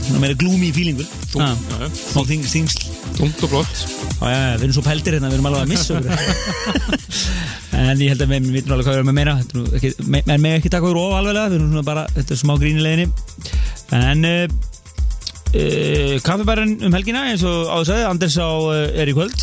svona 0.02 0.24
meira 0.26 0.38
Þung, 1.28 1.42
Já. 1.44 1.56
já, 1.56 1.80
já. 1.86 1.90
Smá 2.04 2.22
þing, 2.28 2.52
þingsl 2.52 2.86
Tungt 3.18 3.48
og 3.48 3.50
flott. 3.56 3.82
Já, 4.20 4.28
já, 4.28 4.38
já, 4.38 4.56
við 4.58 4.68
erum 4.68 4.76
svo 4.78 4.84
pældir 4.86 5.18
hérna, 5.18 5.32
við 5.32 5.40
erum 5.40 5.50
alveg 5.50 5.64
að 5.64 5.72
missa 5.72 5.98
okkur 5.98 6.97
En 7.88 8.02
ég 8.04 8.12
held 8.12 8.24
að 8.26 8.32
við 8.34 8.48
vitum 8.52 8.74
alveg 8.76 8.88
hvað 8.88 8.96
við 8.96 9.02
erum 9.02 9.12
að 9.12 9.18
meina 9.18 9.36
Þetta 9.40 9.54
er 9.54 9.60
nú 9.62 9.78
ekki, 9.78 9.92
En 10.36 10.42
taka 10.74 10.88
okkur 10.90 11.00
of 11.02 11.14
alveglega 11.18 11.52
Við 11.52 11.60
erum 11.60 11.70
svona 11.72 11.86
bara, 11.88 12.04
þetta 12.16 12.34
er 12.36 12.42
smá 12.42 12.54
grín 12.60 12.80
í 12.82 12.84
leiðinni 12.84 13.08
En 13.98 14.28
uh, 14.28 14.56
uh, 15.54 16.16
Kaffibærin 16.26 16.74
um 16.88 16.98
helgina 16.98 17.24
eins 17.32 17.46
og 17.48 17.70
áður 17.72 17.90
sagði, 17.92 18.08
Anders 18.12 18.38
á 18.42 18.50
uh, 18.50 19.02
er 19.04 19.12
í 19.12 19.16
kvöld 19.16 19.38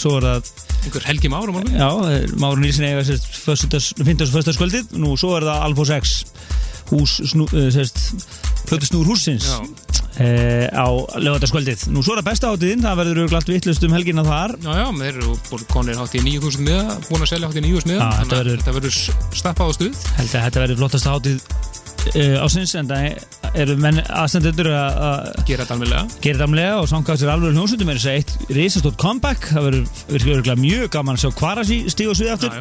Svo 0.00 0.16
er 0.18 0.26
það, 0.28 0.50
Einhver 0.88 1.06
helgi 1.10 1.30
mára 1.32 1.52
morgun. 1.54 1.74
já, 1.74 1.88
eh, 2.06 2.26
Máru 2.38 2.62
Nýlsson 2.62 2.86
eiga 2.86 3.02
sérst 3.06 3.26
15. 3.44 4.28
og 4.30 4.40
1. 4.42 4.58
kvöldið 4.60 4.92
Nú, 5.02 5.14
svo 5.18 5.34
er 5.38 5.46
það 5.48 5.64
Alfos 5.68 5.90
X 5.98 6.16
Hús, 6.88 7.18
snú, 7.34 7.44
sérst 7.74 7.98
Plötusnúr 8.68 9.10
húsins 9.10 9.50
Já. 9.50 9.58
Uh, 10.18 10.66
á 10.74 10.86
lögataskvöldið. 11.18 11.86
Nú 11.94 12.02
svo 12.04 12.14
er 12.16 12.22
það 12.22 12.28
besta 12.30 12.52
hátíðin, 12.52 12.84
það 12.84 13.00
verður 13.02 13.32
glatt 13.32 13.52
vittlust 13.52 13.86
um 13.86 13.96
helgina 13.96 14.26
þar. 14.26 14.56
Já, 14.64 14.72
já, 14.82 14.86
þeir 15.00 15.22
eru 15.22 15.64
konir 15.72 16.00
hátt 16.00 16.18
í 16.18 16.24
9.000 16.26 16.66
miða, 16.66 17.00
búin 17.08 17.24
að 17.24 17.32
selja 17.32 17.50
hátt 17.50 17.60
í 17.60 17.64
9.000 17.66 17.92
miða, 17.92 18.12
þannig 18.20 18.38
að 18.38 18.52
þetta 18.56 18.78
verður 18.78 19.00
stappað 19.42 19.72
á 19.72 19.72
stuð. 19.78 20.06
Held 20.18 20.30
að 20.32 20.46
þetta 20.48 20.64
verður 20.64 20.80
flottasta 20.82 21.16
hátíð 21.16 21.42
uh, 22.08 22.44
ásins, 22.44 22.74
en 22.78 22.90
það 22.90 23.06
eru 23.58 23.76
menn 23.80 24.00
aðstendur 24.04 24.68
að 24.74 25.30
Gera 25.48 25.64
þetta 25.64 26.44
alveg 26.44 26.74
og 26.76 26.88
samkvæmt 26.90 27.22
sér 27.22 27.32
alveg 27.32 27.56
hljónsundum 27.56 27.92
er 27.92 28.00
þess 28.00 28.10
að 28.10 28.18
eitt 28.18 28.52
risastótt 28.58 28.98
comeback, 29.00 29.48
það 29.54 29.70
verður 30.10 30.60
mjög 30.60 30.92
gaman 30.94 31.16
að 31.16 31.24
sjá 31.24 31.38
Kvarasi 31.38 31.80
stíg 31.92 32.12
og 32.12 32.18
svið 32.18 32.34
aftur. 32.34 32.60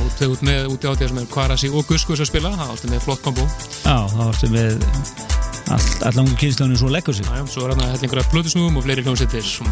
þú 0.00 0.10
tegð 0.18 0.34
út 0.34 0.44
með 0.50 0.68
úti 0.72 0.90
hátíðar 0.90 1.14
sem 1.14 1.22
er 1.22 1.30
Kvarasi 1.36 1.70
og 1.70 1.86
Guskus 1.90 2.24
að 2.24 2.32
spila, 2.32 2.52
það 2.56 2.66
er 2.66 2.74
alltaf 2.74 2.92
með 2.96 3.06
flott 3.06 3.24
kombo. 3.24 3.46
Já, 3.84 3.96
það 4.10 4.24
varstu 4.24 4.52
með 4.54 4.74
all, 4.74 5.33
allan 5.70 6.28
kynnslunum 6.40 6.78
svo 6.78 6.92
leggur. 6.92 7.16
Já, 7.16 7.30
já, 7.38 7.44
svo 7.48 7.66
er 7.66 7.74
hérna 7.74 7.90
hellingur 7.94 8.20
af 8.20 8.30
blöðusnúum 8.32 8.78
og 8.78 8.86
fleiri 8.86 9.06
hljómsveitir 9.06 9.46
sem 9.46 9.68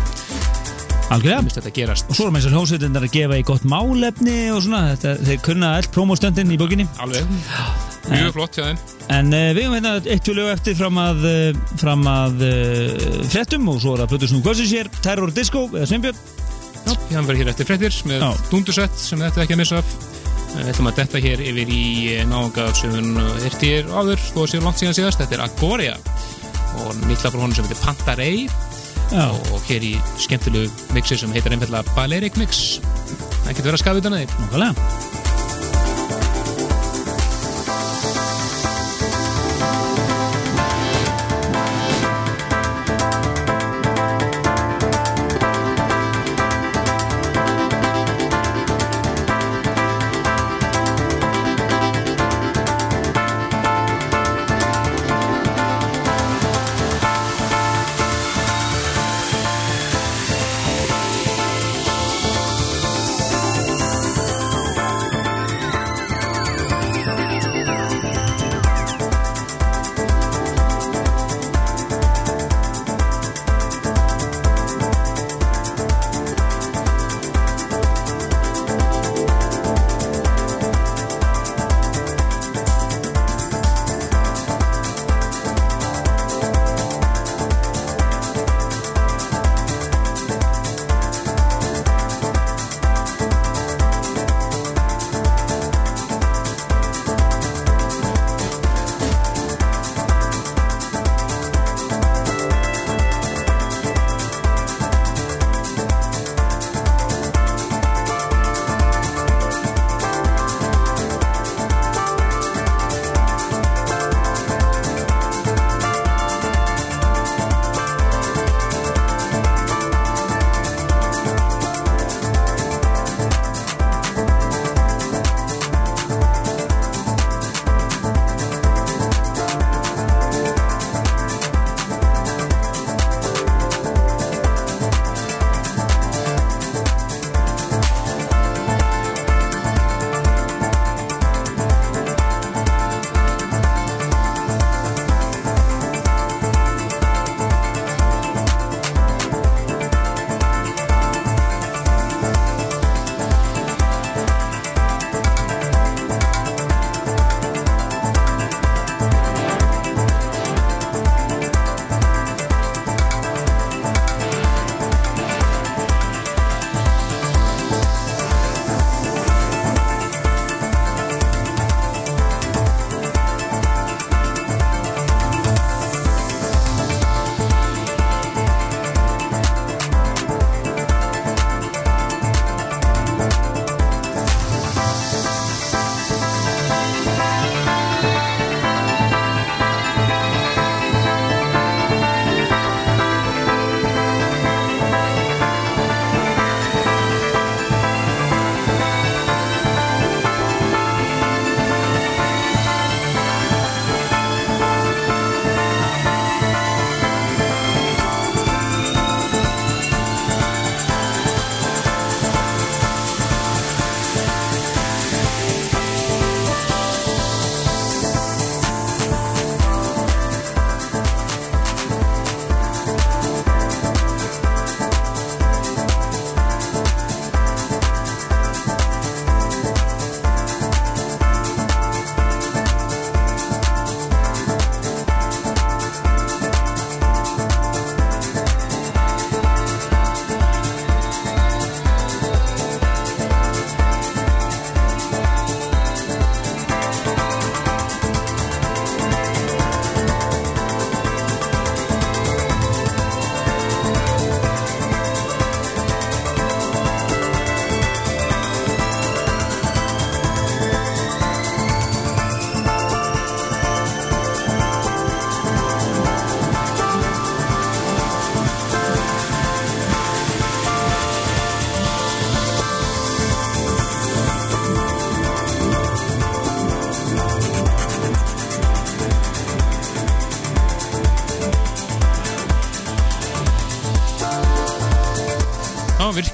Algjörlega. 1.13 1.93
Og 2.09 2.17
svo 2.17 2.25
erum 2.25 2.37
þessar 2.39 2.55
hljónsveitindar 2.55 3.05
að 3.05 3.13
gefa 3.13 3.37
í 3.37 3.43
gott 3.45 3.65
málefni 3.69 4.37
og 4.55 4.63
svona, 4.65 4.95
þetta, 4.95 5.13
þeir 5.27 5.41
kunna 5.45 5.73
allt 5.77 5.91
promostöndin 5.93 6.53
í 6.55 6.57
bókinni. 6.61 6.87
Alveg, 7.05 7.27
mjög 8.07 8.31
flott 8.39 8.57
hjá 8.57 8.65
þeim. 8.71 8.81
En 9.13 9.29
uh, 9.35 9.51
við 9.53 9.67
höfum 9.67 9.77
hérna 9.77 9.93
eitt 10.01 10.25
tjólu 10.25 10.47
eftir 10.49 10.79
fram 10.79 11.01
að, 11.03 11.27
uh, 11.29 11.75
fram 11.83 12.07
að 12.09 12.47
uh, 12.47 13.21
fréttum 13.29 13.69
og 13.69 13.83
svo 13.83 13.97
er 13.97 14.05
það 14.05 14.15
Plutusnú 14.15 14.41
Kvölsins 14.47 14.73
hér, 14.73 14.91
Terror 15.05 15.35
Disco 15.37 15.67
eða 15.75 15.91
Sveinbjörn. 15.91 16.25
Já, 16.83 16.97
hann 17.13 17.29
verður 17.29 17.43
hér 17.43 17.53
eftir 17.53 17.69
fréttir 17.69 18.01
með 18.09 18.25
dundusett 18.49 18.97
sem 18.99 19.21
þetta 19.21 19.45
ekki 19.45 19.59
að 19.59 19.65
missa 19.67 19.83
af. 19.83 19.97
Við 20.53 20.69
ætlum 20.73 20.91
að 20.91 20.99
detta 21.01 21.23
hér 21.25 21.43
yfir 21.43 21.71
í 21.73 21.85
náanga 22.29 22.69
sem 22.77 22.93
hún 22.93 23.17
hirti 23.41 23.73
hér 23.73 23.89
áður, 23.93 24.21
þó 24.33 24.43
að 24.43 24.51
séu 24.53 24.65
langt 24.65 24.83
síðan 24.83 24.99
síðast. 24.99 25.23
Þetta 25.23 25.39
er 25.39 25.45
Agoria 25.47 25.97
og 26.83 27.03
nýtt 27.07 27.25
lag 27.25 27.33
frá 27.33 27.41
honum 27.41 27.57
sem 27.57 27.67
heitir 27.69 27.83
Pantarei 27.83 28.37
Já, 29.13 29.27
og 29.29 29.67
hér 29.69 29.85
í 29.85 29.93
skemmtilegu 30.21 30.93
mixi 30.97 31.19
sem 31.21 31.35
heitir 31.37 31.53
einfallega 31.53 31.97
Balearic 31.97 32.39
Mix. 32.41 32.79
Það 33.43 33.51
getur 33.51 33.69
verið 33.69 33.77
að 33.77 33.85
skafa 33.85 34.05
utan 34.05 34.17
að 34.17 34.25
þig. 34.25 35.22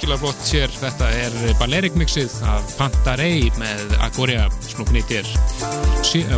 Virkilega 0.08 0.24
flott 0.24 0.46
sér, 0.48 0.70
þetta 0.72 1.08
er 1.12 1.34
Balearic 1.58 1.96
mixið 2.00 2.32
af 2.48 2.70
Pantarei 2.78 3.50
með 3.60 3.90
Agoria 4.00 4.46
snúknýttir 4.64 5.26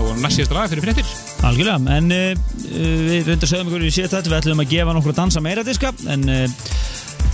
og 0.01 0.09
næstjast 0.19 0.51
lag 0.51 0.67
fyrir 0.73 0.83
fréttir. 0.89 1.13
Algjörlega, 1.47 1.77
en 1.95 2.11
uh, 2.11 2.33
við 3.07 3.29
reyndar 3.29 3.47
sögum 3.47 3.71
ykkur 3.71 3.85
í 3.87 3.93
síðan 3.95 4.11
þetta, 4.17 4.33
við 4.33 4.39
ætlum 4.41 4.63
að 4.65 4.73
gefa 4.73 4.97
nokkur 4.97 5.15
að 5.15 5.21
dansa 5.21 5.43
meira 5.45 5.63
diska, 5.69 5.93
en 6.11 6.27
uh, 6.27 6.65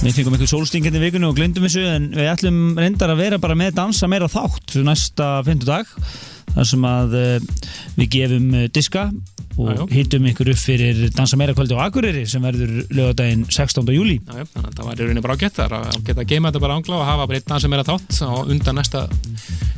við 0.03 0.18
fengum 0.18 0.37
ykkur 0.37 0.51
sólstingandi 0.53 1.01
vikunni 1.07 1.30
og 1.30 1.39
glindum 1.39 1.64
þessu, 1.64 1.87
en 1.95 2.11
við 2.12 2.28
ætlum 2.34 2.61
reyndar 2.82 3.14
að 3.14 3.22
vera 3.22 3.41
bara 3.41 3.57
með 3.57 3.78
dansa 3.80 4.11
meira 4.12 4.28
þátt 4.28 4.76
næsta 4.84 5.30
fyndudag, 5.47 5.97
þar 6.53 6.70
sem 6.74 6.84
að 6.91 7.16
uh, 7.22 7.64
við 7.97 8.12
gefum 8.18 8.53
diska 8.76 9.09
og 9.57 9.89
hittum 9.89 10.26
ykkur 10.28 10.51
upp 10.53 10.61
fyrir 10.61 11.07
dansa 11.16 11.39
meira 11.41 11.55
kvöldi 11.57 11.76
á 11.80 11.89
Akureyri 11.89 12.26
sem 12.28 12.45
verður 12.45 12.82
lögadaginn 12.93 13.47
16. 13.49 13.89
júli. 13.95 14.18
Já, 14.20 14.45
að 14.97 15.03
það 15.03 15.05
var 15.05 15.05
í 15.05 15.07
rauninni 15.07 15.24
bara 15.24 15.36
ágætt 15.36 15.57
þar 15.57 15.74
að 15.76 15.97
geta 16.07 16.22
að 16.22 16.30
geima 16.30 16.51
þetta 16.51 16.62
bara 16.64 16.76
ángla 16.78 16.97
og 16.97 17.07
hafa 17.07 17.26
bara 17.28 17.38
einn 17.38 17.49
dans 17.51 17.64
sem 17.64 17.74
er 17.76 17.82
að 17.82 17.90
þátt 17.90 18.18
á 18.24 18.32
undan 18.47 18.78
næsta 18.80 19.03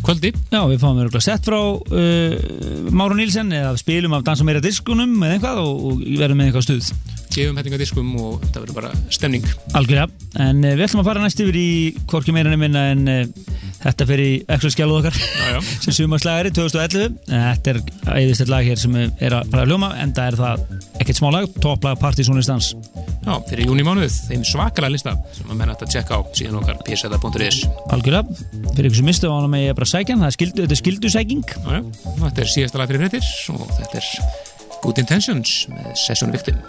kvöldi. 0.06 0.32
Já, 0.52 0.60
við 0.70 0.80
fáum 0.82 1.00
örgulega 1.02 1.24
sett 1.24 1.48
frá 1.48 1.58
uh, 1.58 2.90
Máru 2.94 3.18
Nílsen 3.18 3.52
eða 3.52 3.74
spilum 3.80 4.14
af 4.16 4.26
dansa 4.26 4.46
meira 4.46 4.62
diskunum 4.64 5.16
eða 5.18 5.38
eitthvað 5.38 5.62
og, 5.64 5.86
og 5.90 6.04
verðum 6.20 6.42
með 6.42 6.50
eitthvað 6.50 6.66
stuð. 6.68 6.90
Gefum 7.34 7.58
hettingadiskum 7.60 8.14
og 8.18 8.38
þetta 8.46 8.62
verður 8.62 8.78
bara 8.78 8.92
stemning. 9.14 9.44
Algjörlega, 9.78 10.08
en 10.46 10.62
uh, 10.64 10.74
við 10.74 10.86
ætlum 10.86 11.02
að 11.02 11.10
fara 11.10 11.24
næst 11.24 11.42
yfir 11.44 11.58
í 11.58 11.68
hvorki 12.08 12.34
meira 12.34 12.54
nefnina 12.54 12.86
en 12.94 13.04
uh, 13.12 13.58
þetta 13.82 14.08
fer 14.08 14.22
í 14.22 14.30
exoskjáluð 14.56 15.02
okkar 15.02 15.18
Já, 15.18 15.50
já. 15.54 15.60
sem 15.84 15.98
sumarslagari 16.00 16.54
2011 16.56 17.18
Þetta 17.28 17.74
er 17.74 17.82
æðislegt 18.16 18.52
lag 18.52 18.66
hér 18.66 18.82
sem 18.82 18.96
er 18.98 19.38
að 19.38 19.54
að 19.58 19.70
hljóma 19.70 19.92
en 20.02 20.14
það 20.16 20.32
er 20.32 20.40
það 20.42 20.64
ekkert 21.02 21.20
smá 21.20 21.30
lag, 21.34 21.52
topplag 21.62 22.00
Partysónistans 22.02 22.72
Já, 23.28 23.34
fyrir 23.44 23.66
júni 23.68 23.84
mánuð, 23.84 24.14
þeim 24.30 24.44
svakalega 24.48 24.94
lista 24.94 25.12
sem 25.36 25.50
að 25.50 25.58
menna 25.58 25.74
þetta 25.74 25.84
að 25.84 25.90
checka 25.92 26.16
á 26.16 26.20
síðan 26.38 26.56
okkar 26.62 26.78
pseta.is. 26.86 27.58
Algjörlega, 27.92 28.38
fyrir 28.72 28.88
ykkur 28.88 29.00
sem 29.02 29.10
mistu 29.10 29.28
á 29.28 29.36
hann 29.36 29.52
með 29.52 29.66
ég 29.66 29.76
bara 29.76 29.90
sækja 29.92 30.16
hann, 30.16 30.24
það 30.24 30.30
er 30.30 30.36
skildu, 30.38 30.64
þetta 30.64 30.76
er 30.78 30.80
skildusæking 30.80 31.44
Já, 31.52 31.80
þetta 32.24 32.46
er 32.46 32.52
síðasta 32.54 32.80
lag 32.80 32.88
fyrir 32.88 33.04
fréttir 33.04 33.28
og 33.52 33.66
þetta 33.76 34.00
er 34.00 34.06
Good 34.80 35.02
Intentions 35.04 35.58
með 35.74 35.92
Session 36.06 36.32
Victim. 36.32 36.64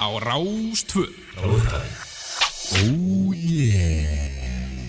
Á 0.00 0.08
Rás 0.16 0.80
2. 0.88 1.08
frá 1.36 1.44
upphafi. 1.44 1.92
Oh 2.80 3.34
yeah 3.34 4.30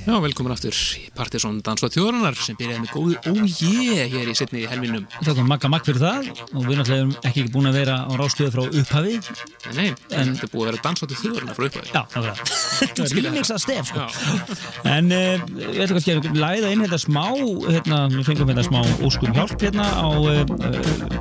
Já, 0.01 0.16
velkomin 0.18 0.49
aftur 0.49 0.74
í 0.74 1.03
Partiðsson 1.14 1.59
Dans 1.62 1.84
og 1.86 1.91
Þjóðarinnar 1.93 2.38
sem 2.41 2.55
byrjaði 2.57 2.82
með 2.82 2.93
góðu 2.95 3.18
ójé 3.30 4.07
hér 4.09 4.32
í 4.32 4.34
setni 4.34 4.64
helminum. 4.66 5.03
Þakka 5.22 5.43
makka 5.45 5.70
makk 5.70 5.86
fyrir 5.86 6.01
það 6.01 6.30
og 6.32 6.66
við 6.66 6.80
náttúrulega 6.80 7.03
erum 7.03 7.12
ekki 7.30 7.43
búin 7.53 7.70
að 7.70 7.78
vera 7.78 7.97
á 8.09 8.12
rástöðu 8.18 8.53
frá 8.55 8.64
upphafi 8.82 9.20
Nei, 9.22 9.76
nei, 9.78 9.91
en 10.18 10.34
þetta 10.34 10.47
er 10.47 10.51
búið 10.55 10.64
að 10.64 10.72
vera 10.72 10.82
Dans 10.88 11.05
og 11.05 11.14
Þjóðarinnar 11.14 11.59
frá 11.59 11.68
upphæði. 11.68 11.93
Já, 11.93 12.01
nákvæmlega 12.97 13.28
Remix 13.28 13.53
að 13.53 13.62
stef 13.62 13.91
sko. 13.91 14.07
En 14.89 15.14
uh, 15.14 15.45
við 15.53 15.84
ætlum 15.86 15.99
kannski 15.99 16.18
að 16.18 16.41
læða 16.41 16.74
inn 16.74 16.84
þetta 16.88 17.01
smá 17.05 17.24
hérna, 17.70 18.01
við 18.16 18.26
fengum 18.32 18.51
þetta 18.55 18.66
smá 18.72 18.82
óskum 19.05 19.38
hjálp 19.38 19.55
hérna 19.62 19.86
á 20.01 20.09
uh, 20.18 20.41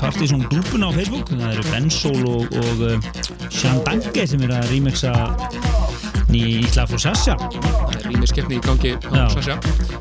Partizón 0.00 0.48
grúpuna 0.48 0.88
á 0.88 0.96
Facebook 0.96 1.34
það 1.36 1.52
eru 1.52 1.68
Bensol 1.68 2.20
og, 2.32 2.58
og 2.64 2.84
uh, 2.88 3.39
Shandange 3.60 4.22
sem 4.24 4.40
eru 4.46 4.54
að 4.56 4.70
remixa 4.72 5.10
frá 6.30 6.98
Sasha 7.02 7.34
það 7.36 7.96
er 7.98 8.04
rýmiskeppni 8.06 8.56
í 8.56 8.60
gangi 8.64 8.92
á 8.96 9.10
Já. 9.12 9.24
Sasha. 9.34 9.56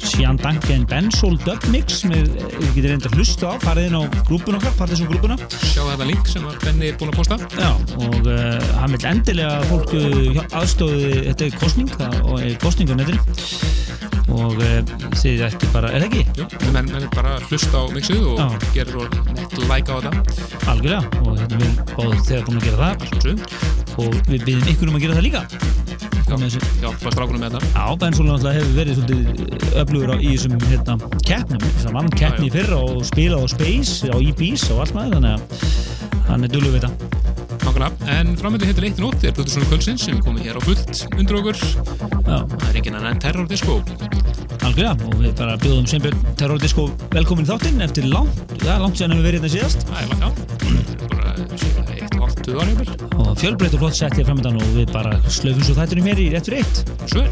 Shandange 0.05 0.72
en 0.76 0.86
Bensol 0.88 1.36
Dub 1.43 1.66
Mix 1.74 1.99
sem 2.03 2.14
við 2.14 2.30
getum 2.78 2.88
reynda 2.93 3.10
að 3.10 3.18
hlusta 3.18 3.51
á 3.51 3.53
farið 3.66 3.89
inn 3.89 3.97
á 3.99 4.03
grúpuna 4.30 4.62
okkar, 4.62 4.78
Partizón 4.80 5.10
grúpuna 5.12 5.36
Sjá 5.57 5.82
þetta 5.82 6.07
link 6.07 6.32
sem 6.32 6.45
Benni 6.64 6.93
búin 7.01 7.12
að 7.12 7.20
posta. 7.20 7.39
Já, 7.60 7.72
og 7.99 8.30
uh, 8.32 8.70
hann 8.80 8.95
vil 8.95 9.01
endilega 9.12 9.57
að 9.57 9.68
fólk 9.74 9.95
uh, 9.99 10.41
aðstóði, 10.62 11.12
þetta 11.28 11.49
er 11.49 11.60
kostning 11.60 11.93
og 12.22 12.36
er 12.39 12.55
kostning 12.64 12.93
á 12.93 12.95
netinu 12.95 13.20
og 14.39 14.60
uh, 14.62 14.80
þið 15.18 15.43
ætti 15.47 15.70
bara, 15.74 15.89
er 15.91 16.03
það 16.03 16.07
ekki? 16.10 16.24
Jú, 16.38 16.47
menn, 16.76 16.91
er 16.95 17.07
bara 17.16 17.36
að 17.39 17.47
hlusta 17.49 17.82
á 17.82 17.84
mixið 17.95 18.28
og 18.30 18.39
Já. 18.39 18.47
gerir 18.76 18.99
og 19.01 19.18
like 19.66 19.89
á 19.89 19.97
þetta. 19.99 20.12
Algjörlega, 20.70 21.01
hérna 21.43 21.59
við 21.59 21.73
báðum 21.95 22.23
þegar 22.29 22.45
búin 22.47 22.59
að 22.59 22.67
gera 22.69 22.77
það 22.79 22.97
og 23.99 24.17
við 24.29 24.45
byrjum 24.47 24.71
ykkur 24.73 24.89
um 24.91 24.97
að 24.99 25.03
gera 25.05 25.17
það 25.19 25.27
líka. 25.27 25.43
Hjálpa 26.29 27.09
strákunum 27.09 27.41
með 27.41 27.55
þetta. 27.57 27.69
Já, 27.73 27.85
Bensóla 28.03 28.35
náttúrulega 28.35 28.59
hefur 28.59 28.75
verið 28.77 28.99
svolítið 28.99 29.79
öflugur 29.81 30.11
á, 30.13 30.15
í 30.21 30.33
þessum 30.35 30.59
hérna, 30.69 30.95
keppnum. 31.25 31.63
Þess 31.65 31.87
að 31.89 31.95
vann 31.97 32.09
keppni 32.13 32.49
í 32.49 32.53
fyrra 32.53 32.77
og 32.85 32.99
spila 33.09 33.39
á 33.41 33.43
Space 33.49 34.11
á 34.13 34.15
EBS 34.21 34.67
og 34.75 34.83
allt 34.83 34.93
maður 34.93 35.15
þannig 35.17 35.31
að 35.33 35.41
hann 36.29 36.45
er 36.45 36.53
dullu 36.53 36.69
við 36.75 36.85
þetta. 36.85 36.91
Nákvæmlega, 37.65 37.89
en 38.13 38.31
framöndu 38.39 38.69
hittir 38.69 38.87
eitt 38.87 39.01
nótt 39.01 39.25
er 39.25 39.33
Plutusson 39.35 39.65
Kvöldsins 39.69 40.05
sem 40.05 40.21
komið 40.25 40.47
hér 40.47 40.57
á 40.57 40.61
fullt 40.63 41.03
undir 41.17 41.39
okkur. 41.41 41.57
Já, 41.57 42.37
Það 42.45 42.67
er 42.69 42.79
enginn 42.79 42.99
annan 42.99 43.15
en 43.15 43.23
Terror 43.25 43.49
Disco. 43.49 43.81
algjörlega. 44.69 44.93
Og 45.09 45.15
við 45.23 45.33
bara 45.39 45.57
bjóðum 45.61 45.87
Sveinbjörn 45.89 46.25
Terrordisco 46.39 46.89
velkomin 47.13 47.47
í 47.47 47.49
þáttinn 47.49 47.81
eftir 47.85 48.09
langt, 48.11 48.37
já, 48.61 48.77
langt 48.77 48.99
síðan 48.99 49.17
hefur 49.17 49.29
verið 49.31 49.41
hérna 49.41 49.53
síðast. 49.55 49.87
Það 49.89 50.03
er 50.03 50.13
langt, 50.13 50.45
já. 51.09 51.18
Eitt 51.39 52.17
og 52.19 52.33
tuð 52.43 52.59
árið 52.63 52.81
vel. 52.81 52.89
og 53.19 53.31
fjölbreytt 53.39 53.77
og 53.77 53.83
flott 53.85 53.99
sett 53.99 54.17
hér 54.19 54.27
framöndan 54.27 54.59
og 54.59 54.73
við 54.75 54.91
bara 54.91 55.15
slöfum 55.31 55.63
svo 55.63 55.77
þættunum 55.77 56.11
hér 56.11 56.23
í 56.25 56.29
rétt 56.35 56.49
fyrir 56.49 56.65
eitt 56.65 56.83
Svo 57.07 57.23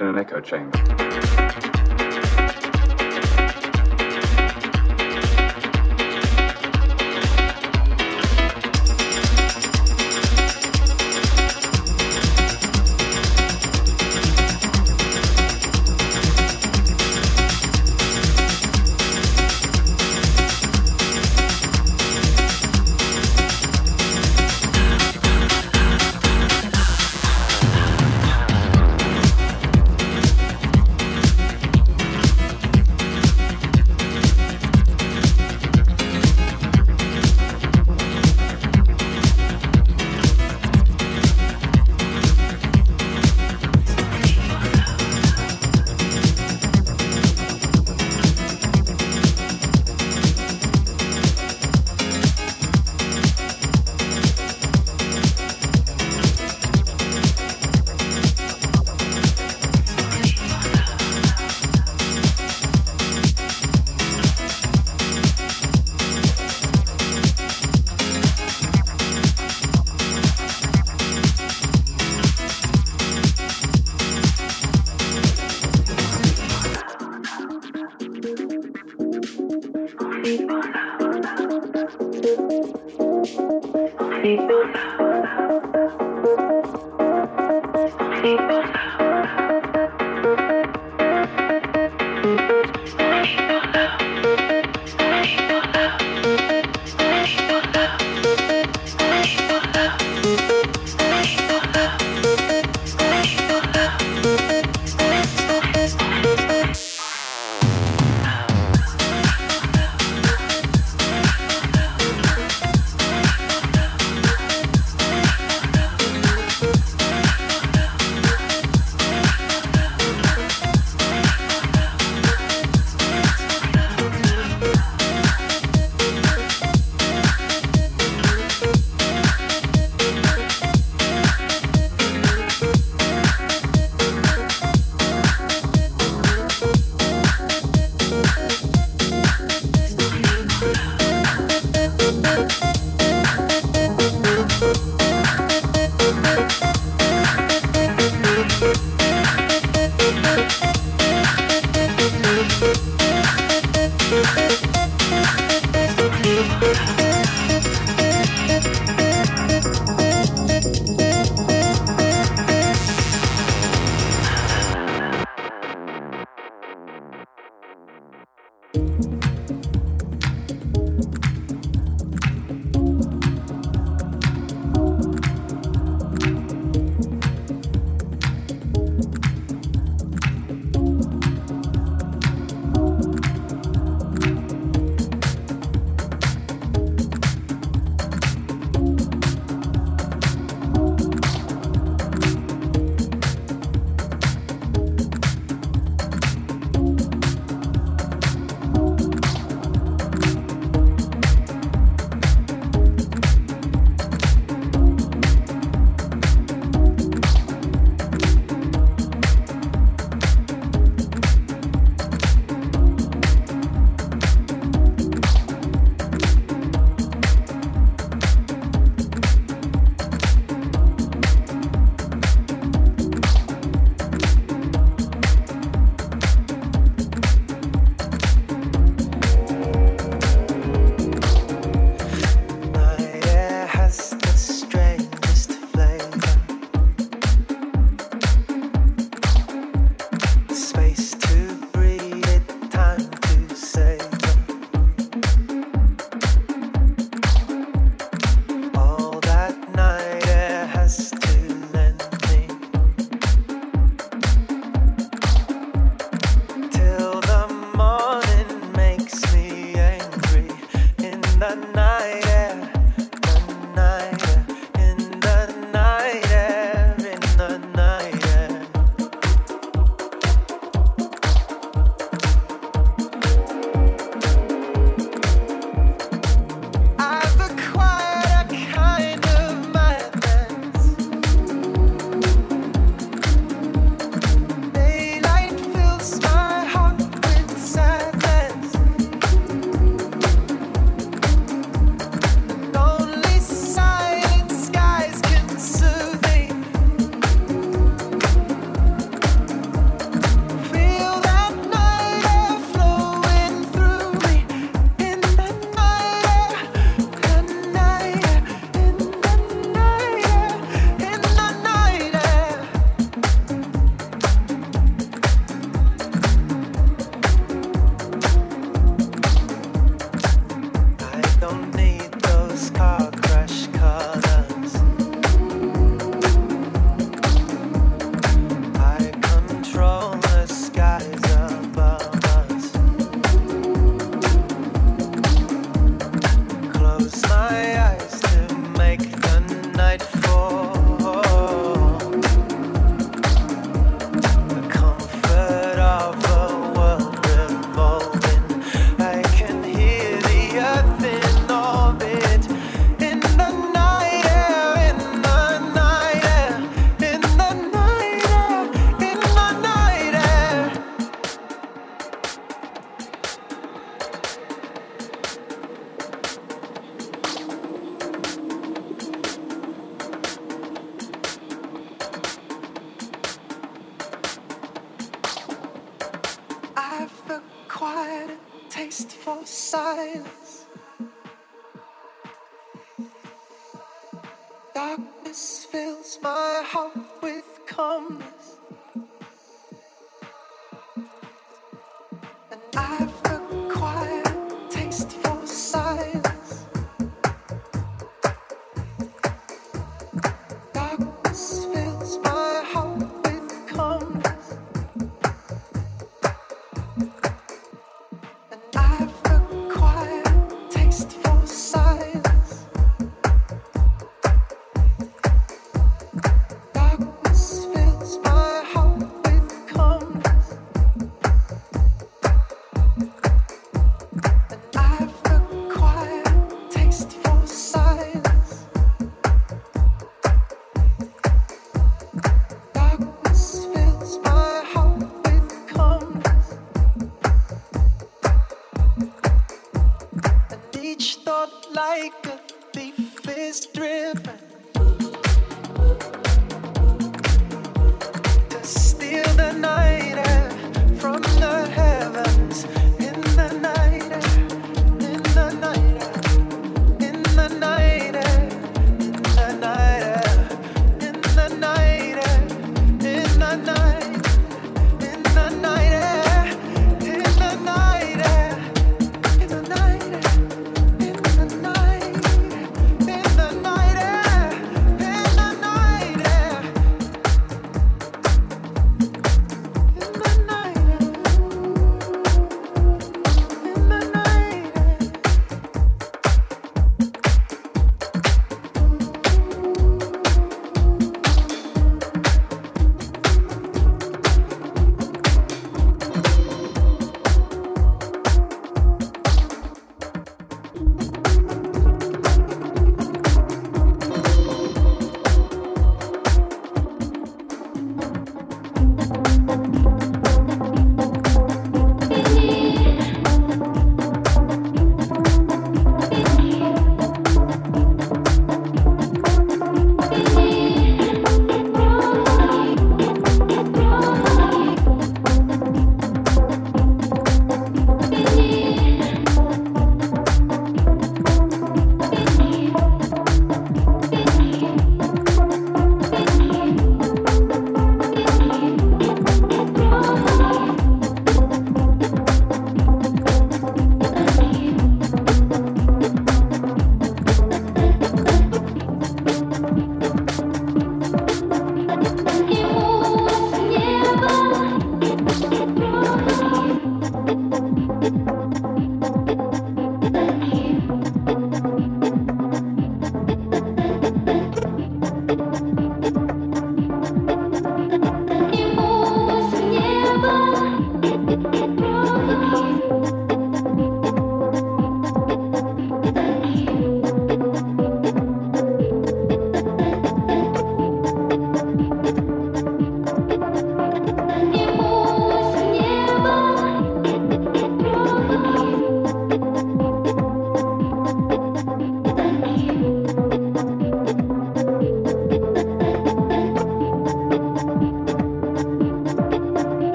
In 0.00 0.06
an 0.06 0.16
echo 0.16 0.40
chamber. 0.40 0.79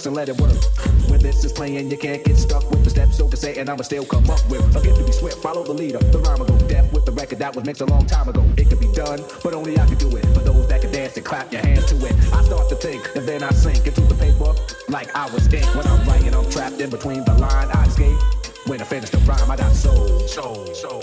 Reflex 0.00 0.06
and 0.06 0.16
let 0.16 0.28
it 0.28 0.40
work. 0.40 1.10
When 1.10 1.20
this 1.20 1.44
is 1.44 1.52
playing, 1.52 1.90
you 1.90 1.98
can't 1.98 2.24
get 2.24 2.36
stuck 2.36 2.68
with 2.70 2.84
the 2.84 2.90
steps, 2.90 3.16
so 3.18 3.28
to 3.28 3.36
say, 3.36 3.58
and 3.58 3.68
I'ma 3.68 3.82
still 3.82 4.04
come 4.04 4.28
up 4.30 4.40
with 4.48 4.76
a 4.76 4.80
to 4.80 5.04
be 5.04 5.12
swift. 5.12 5.38
Follow 5.38 5.64
the 5.64 5.72
leader, 5.72 5.98
the 5.98 6.18
rhyme 6.18 6.38
will 6.38 6.46
go 6.46 6.58
deaf 6.68 6.92
with 6.92 7.04
the 7.04 7.12
record 7.12 7.38
that 7.38 7.54
was 7.54 7.64
mixed 7.64 7.82
a 7.82 7.86
long 7.86 8.06
time 8.06 8.28
ago. 8.28 8.44
It 8.56 8.68
could 8.68 8.80
be 8.80 8.92
done, 8.92 9.20
but 9.42 9.54
only 9.54 9.78
I 9.78 9.86
can 9.86 9.98
do 9.98 10.08
it. 10.16 10.24
For 10.34 10.40
those 10.40 10.68
that 10.68 10.80
can 10.80 10.92
dance 10.92 11.16
and 11.16 11.24
clap 11.24 11.52
your 11.52 11.62
hands 11.62 11.86
to 11.86 11.96
it, 12.06 12.14
I 12.32 12.42
start 12.44 12.68
to 12.68 12.76
think, 12.76 13.02
and 13.16 13.26
then 13.26 13.42
I 13.42 13.50
sink 13.50 13.86
into 13.86 14.02
the 14.02 14.14
paper 14.14 14.54
like 14.88 15.14
I 15.14 15.30
was 15.32 15.52
ink. 15.52 15.66
When 15.74 15.86
I'm 15.86 16.06
writing, 16.06 16.34
I'm 16.34 16.48
trapped 16.50 16.80
in 16.80 16.90
between 16.90 17.24
the 17.24 17.34
line. 17.34 17.68
I 17.72 17.86
escape. 17.86 18.18
When 18.66 18.80
I 18.80 18.84
finish 18.84 19.10
the 19.10 19.18
rhyme, 19.18 19.50
I 19.50 19.56
got 19.56 19.72
soul, 19.74 20.20
soul, 20.28 20.66
soul, 20.74 21.00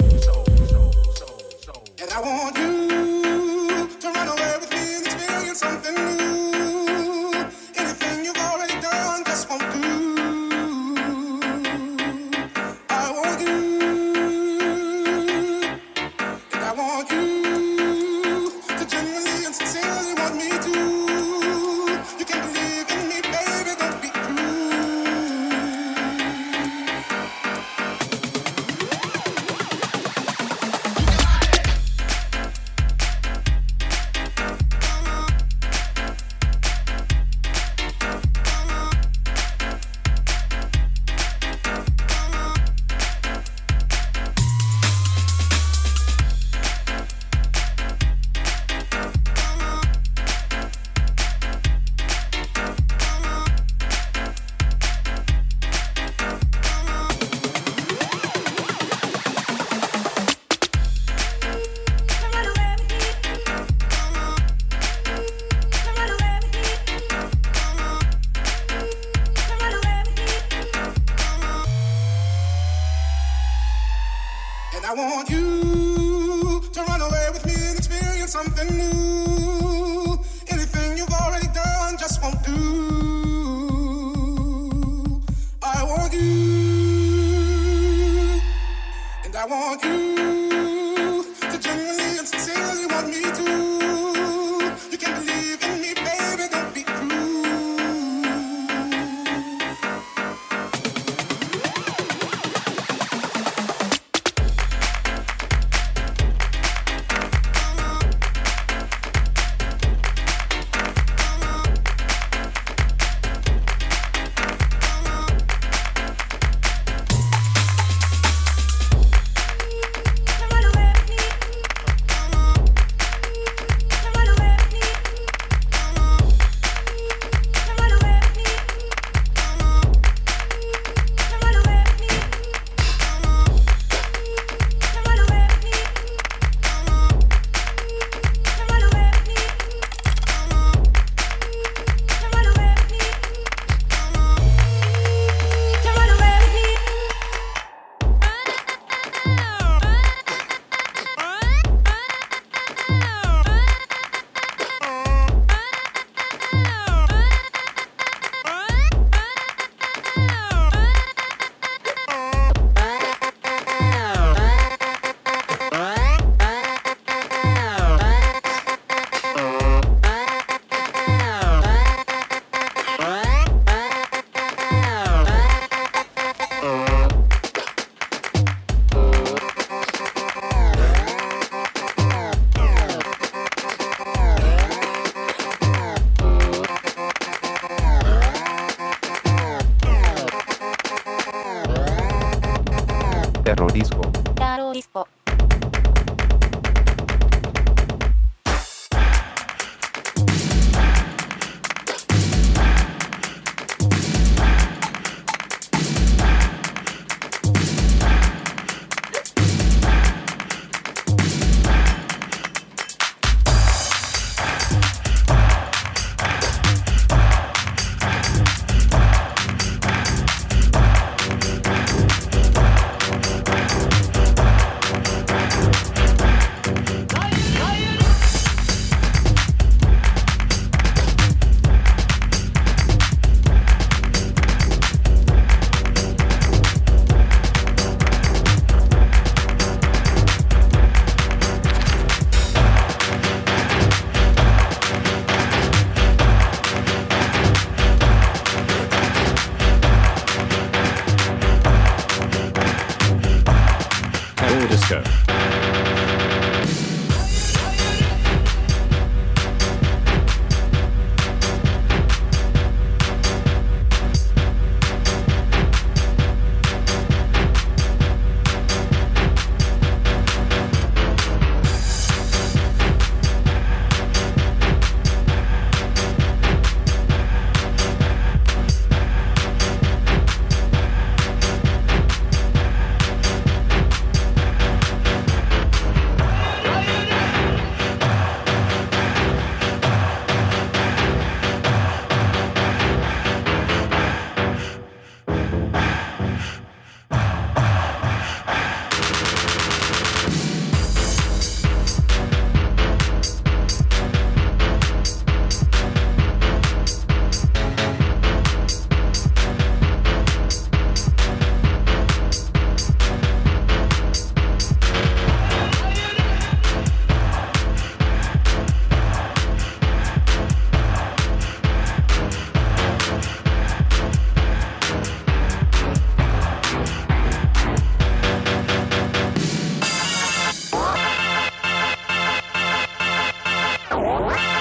Wow. 334.20 334.57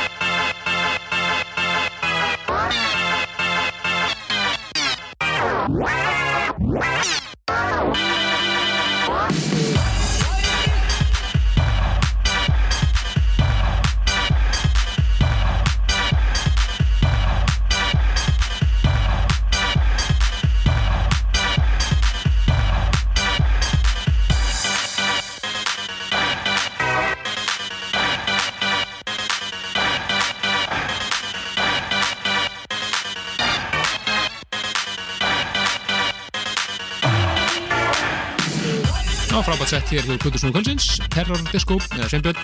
Sett 39.86 40.02
hér 40.02 40.06
hjá 40.08 40.18
Plutusnúðu 40.18 40.54
Kvöldsins, 40.56 40.86
Terror 41.14 41.42
Disco, 41.52 41.76
eða 41.94 42.08
Sveinbjörn. 42.10 42.38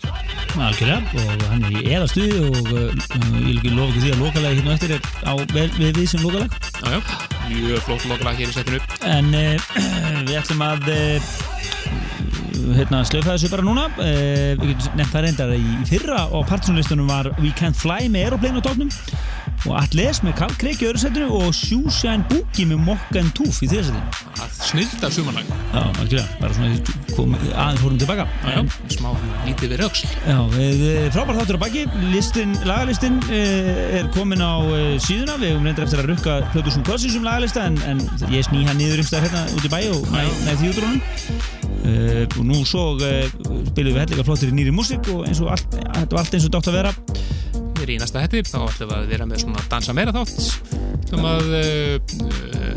Algjörlega 0.62 1.22
og 1.22 1.44
hann 1.50 1.64
er 1.66 1.74
í 1.74 1.82
eða 1.90 2.08
stuði 2.10 2.42
og 2.46 2.68
uh, 2.70 2.92
ég 3.48 3.66
lofa 3.72 3.88
ekki 3.88 4.02
því 4.04 4.12
að 4.12 4.22
lokalagi 4.22 4.58
hérna 4.60 4.76
eftir 4.76 4.94
er 4.94 5.08
á 5.26 5.32
við 5.50 5.80
við 5.98 6.06
sem 6.12 6.22
lokalag 6.22 6.54
Já, 6.82 6.92
já, 6.92 7.00
mjög 7.48 7.82
flott 7.88 8.06
lokalag 8.10 8.38
hér 8.38 8.52
í 8.52 8.54
settinu. 8.54 8.80
en 9.08 9.32
uh, 9.34 9.72
við 10.28 10.38
ætlum 10.38 10.64
að 10.68 10.88
uh, 10.92 11.34
hérna 12.78 13.02
slöfa 13.08 13.34
þessu 13.34 13.50
bara 13.50 13.66
núna 13.66 13.88
við 13.98 14.62
getum 14.68 14.98
nefnt 15.00 15.16
það 15.16 15.24
reyndar 15.26 15.54
í 15.56 15.76
fyrra 15.88 16.26
og 16.30 16.46
partysónlistunum 16.50 17.10
var 17.10 17.32
We 17.40 17.50
Can't 17.58 17.78
Fly 17.78 18.06
með 18.12 18.28
Aeroplane 18.28 18.62
á 18.62 18.66
tóknum 18.68 18.92
og 19.66 19.76
Atles 19.78 20.22
með 20.26 20.36
Carl 20.38 20.54
Craig 20.58 20.80
í 20.82 20.86
öðru 20.88 21.02
setinu 21.02 21.28
og 21.38 21.50
Shoeshine 21.54 22.22
Boogie 22.30 22.68
með 22.70 22.84
Mock 22.86 23.18
and 23.18 23.34
Tooth 23.38 23.62
í 23.62 23.70
þriða 23.70 23.88
setinu 23.90 24.22
Að 24.42 24.54
snilda 24.66 25.10
sumanlag. 25.12 25.50
Já, 25.70 25.82
algjörlega, 25.82 26.38
bara 26.40 26.56
svona 26.56 27.01
aðeins 27.18 27.82
fórum 27.82 27.98
tilbaka. 28.00 28.26
Já, 28.46 28.60
smá 28.94 29.10
lítið 29.46 29.74
við 29.74 29.80
rauksl. 29.82 30.10
Já, 30.26 30.38
við, 30.52 30.84
eh, 30.90 31.08
frábær 31.14 31.38
þáttur 31.40 31.58
á 31.58 31.64
baki. 31.64 31.84
Listin, 32.12 32.54
lagalistin 32.68 33.18
uh, 33.28 33.98
er 33.98 34.08
komin 34.16 34.42
á 34.42 34.54
uh, 34.62 34.94
síðuna, 35.02 35.38
við 35.40 35.54
höfum 35.54 35.68
reyndar 35.68 35.86
eftir 35.86 36.02
að 36.02 36.10
rukka 36.12 36.38
Plötusum 36.54 36.86
Kossins 36.86 37.16
um 37.18 37.26
lagalista 37.26 37.66
en, 37.68 37.78
en 37.88 38.02
ég 38.32 38.46
sný 38.46 38.64
hann 38.68 38.78
niður 38.80 39.02
einhverstað 39.02 39.26
hérna 39.26 39.44
út 39.56 39.66
í 39.66 39.72
bæ 39.72 39.80
og 39.92 40.08
næ, 40.14 40.22
næ 40.46 40.52
því 40.60 40.70
út 40.72 40.80
úr 40.80 40.88
honum 40.88 41.60
uh, 41.82 42.24
og 42.26 42.44
nú 42.48 42.62
svo 42.68 42.84
uh, 42.96 43.26
spilum 43.72 43.96
við 43.96 44.02
hellega 44.04 44.26
flottir 44.26 44.52
í 44.52 44.56
nýri 44.56 44.74
músík 44.74 45.10
og 45.12 45.26
eins 45.28 45.42
og 45.44 45.52
allt, 45.54 45.76
þetta 45.78 46.16
var 46.16 46.24
allt 46.24 46.38
eins 46.38 46.48
og 46.48 46.54
dátt 46.56 46.70
að 46.72 46.78
vera. 46.80 46.94
Hér 47.82 47.96
í 47.96 47.98
næsta 47.98 48.22
hætti, 48.22 48.44
þá 48.46 48.58
ætlum 48.62 48.92
við 48.92 48.96
að 49.00 49.12
vera 49.16 49.28
með 49.28 49.44
svona 49.44 49.66
dansa 49.70 49.96
meira 49.96 50.14
þátt. 50.14 50.48
Ætlum 51.02 51.28
að 51.32 51.54
uh, 51.58 52.16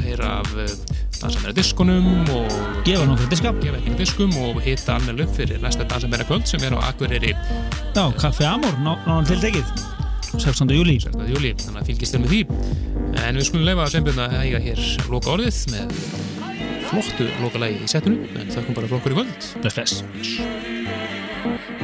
heyra 0.05 0.37
af 0.41 0.84
dansa 1.25 1.41
meira 1.41 1.55
diskonum 1.57 2.27
og 2.29 2.51
gefa 2.85 3.05
nokkra 3.09 3.25
diska 3.31 3.51
gefa 3.57 3.79
ekki 3.79 3.95
diskum 3.97 4.33
og 4.45 4.59
hitta 4.61 4.93
almenna 4.95 5.25
upp 5.25 5.33
fyrir 5.37 5.61
næsta 5.63 5.87
dansa 5.89 6.09
meira 6.11 6.25
kvöld 6.27 6.45
sem 6.49 6.61
er 6.61 6.75
á 6.77 6.79
Akureyri 6.91 7.33
Já, 7.95 8.03
Kaffi 8.19 8.45
Amor, 8.45 8.75
ná, 8.85 8.93
náðan 9.07 9.29
tiltekið 9.31 9.65
16. 10.35 10.69
júli 10.75 10.99
16. 10.99 11.25
júli, 11.31 11.53
þannig 11.63 11.81
að 11.81 11.89
fylgist 11.89 12.13
þér 12.15 12.23
með 12.25 12.35
því 12.35 12.41
en 13.23 13.39
við 13.39 13.47
skulum 13.49 13.65
leifa 13.71 13.89
Sveinbjörn 13.93 14.23
að 14.27 14.37
eiga 14.43 14.61
hér 14.67 14.85
loka 15.09 15.33
orðið 15.33 15.61
með 15.73 15.97
flottu 16.91 17.29
lokalagi 17.41 17.81
í 17.81 17.89
setinu 17.89 18.29
en 18.35 18.53
þakkum 18.53 18.77
bara 18.77 18.91
flokkur 18.93 19.15
í 19.15 19.21
kvöld 19.23 19.51
Bless, 19.65 20.03
bless 20.13 21.74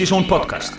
Partizón 0.00 0.26
podcast 0.26 0.69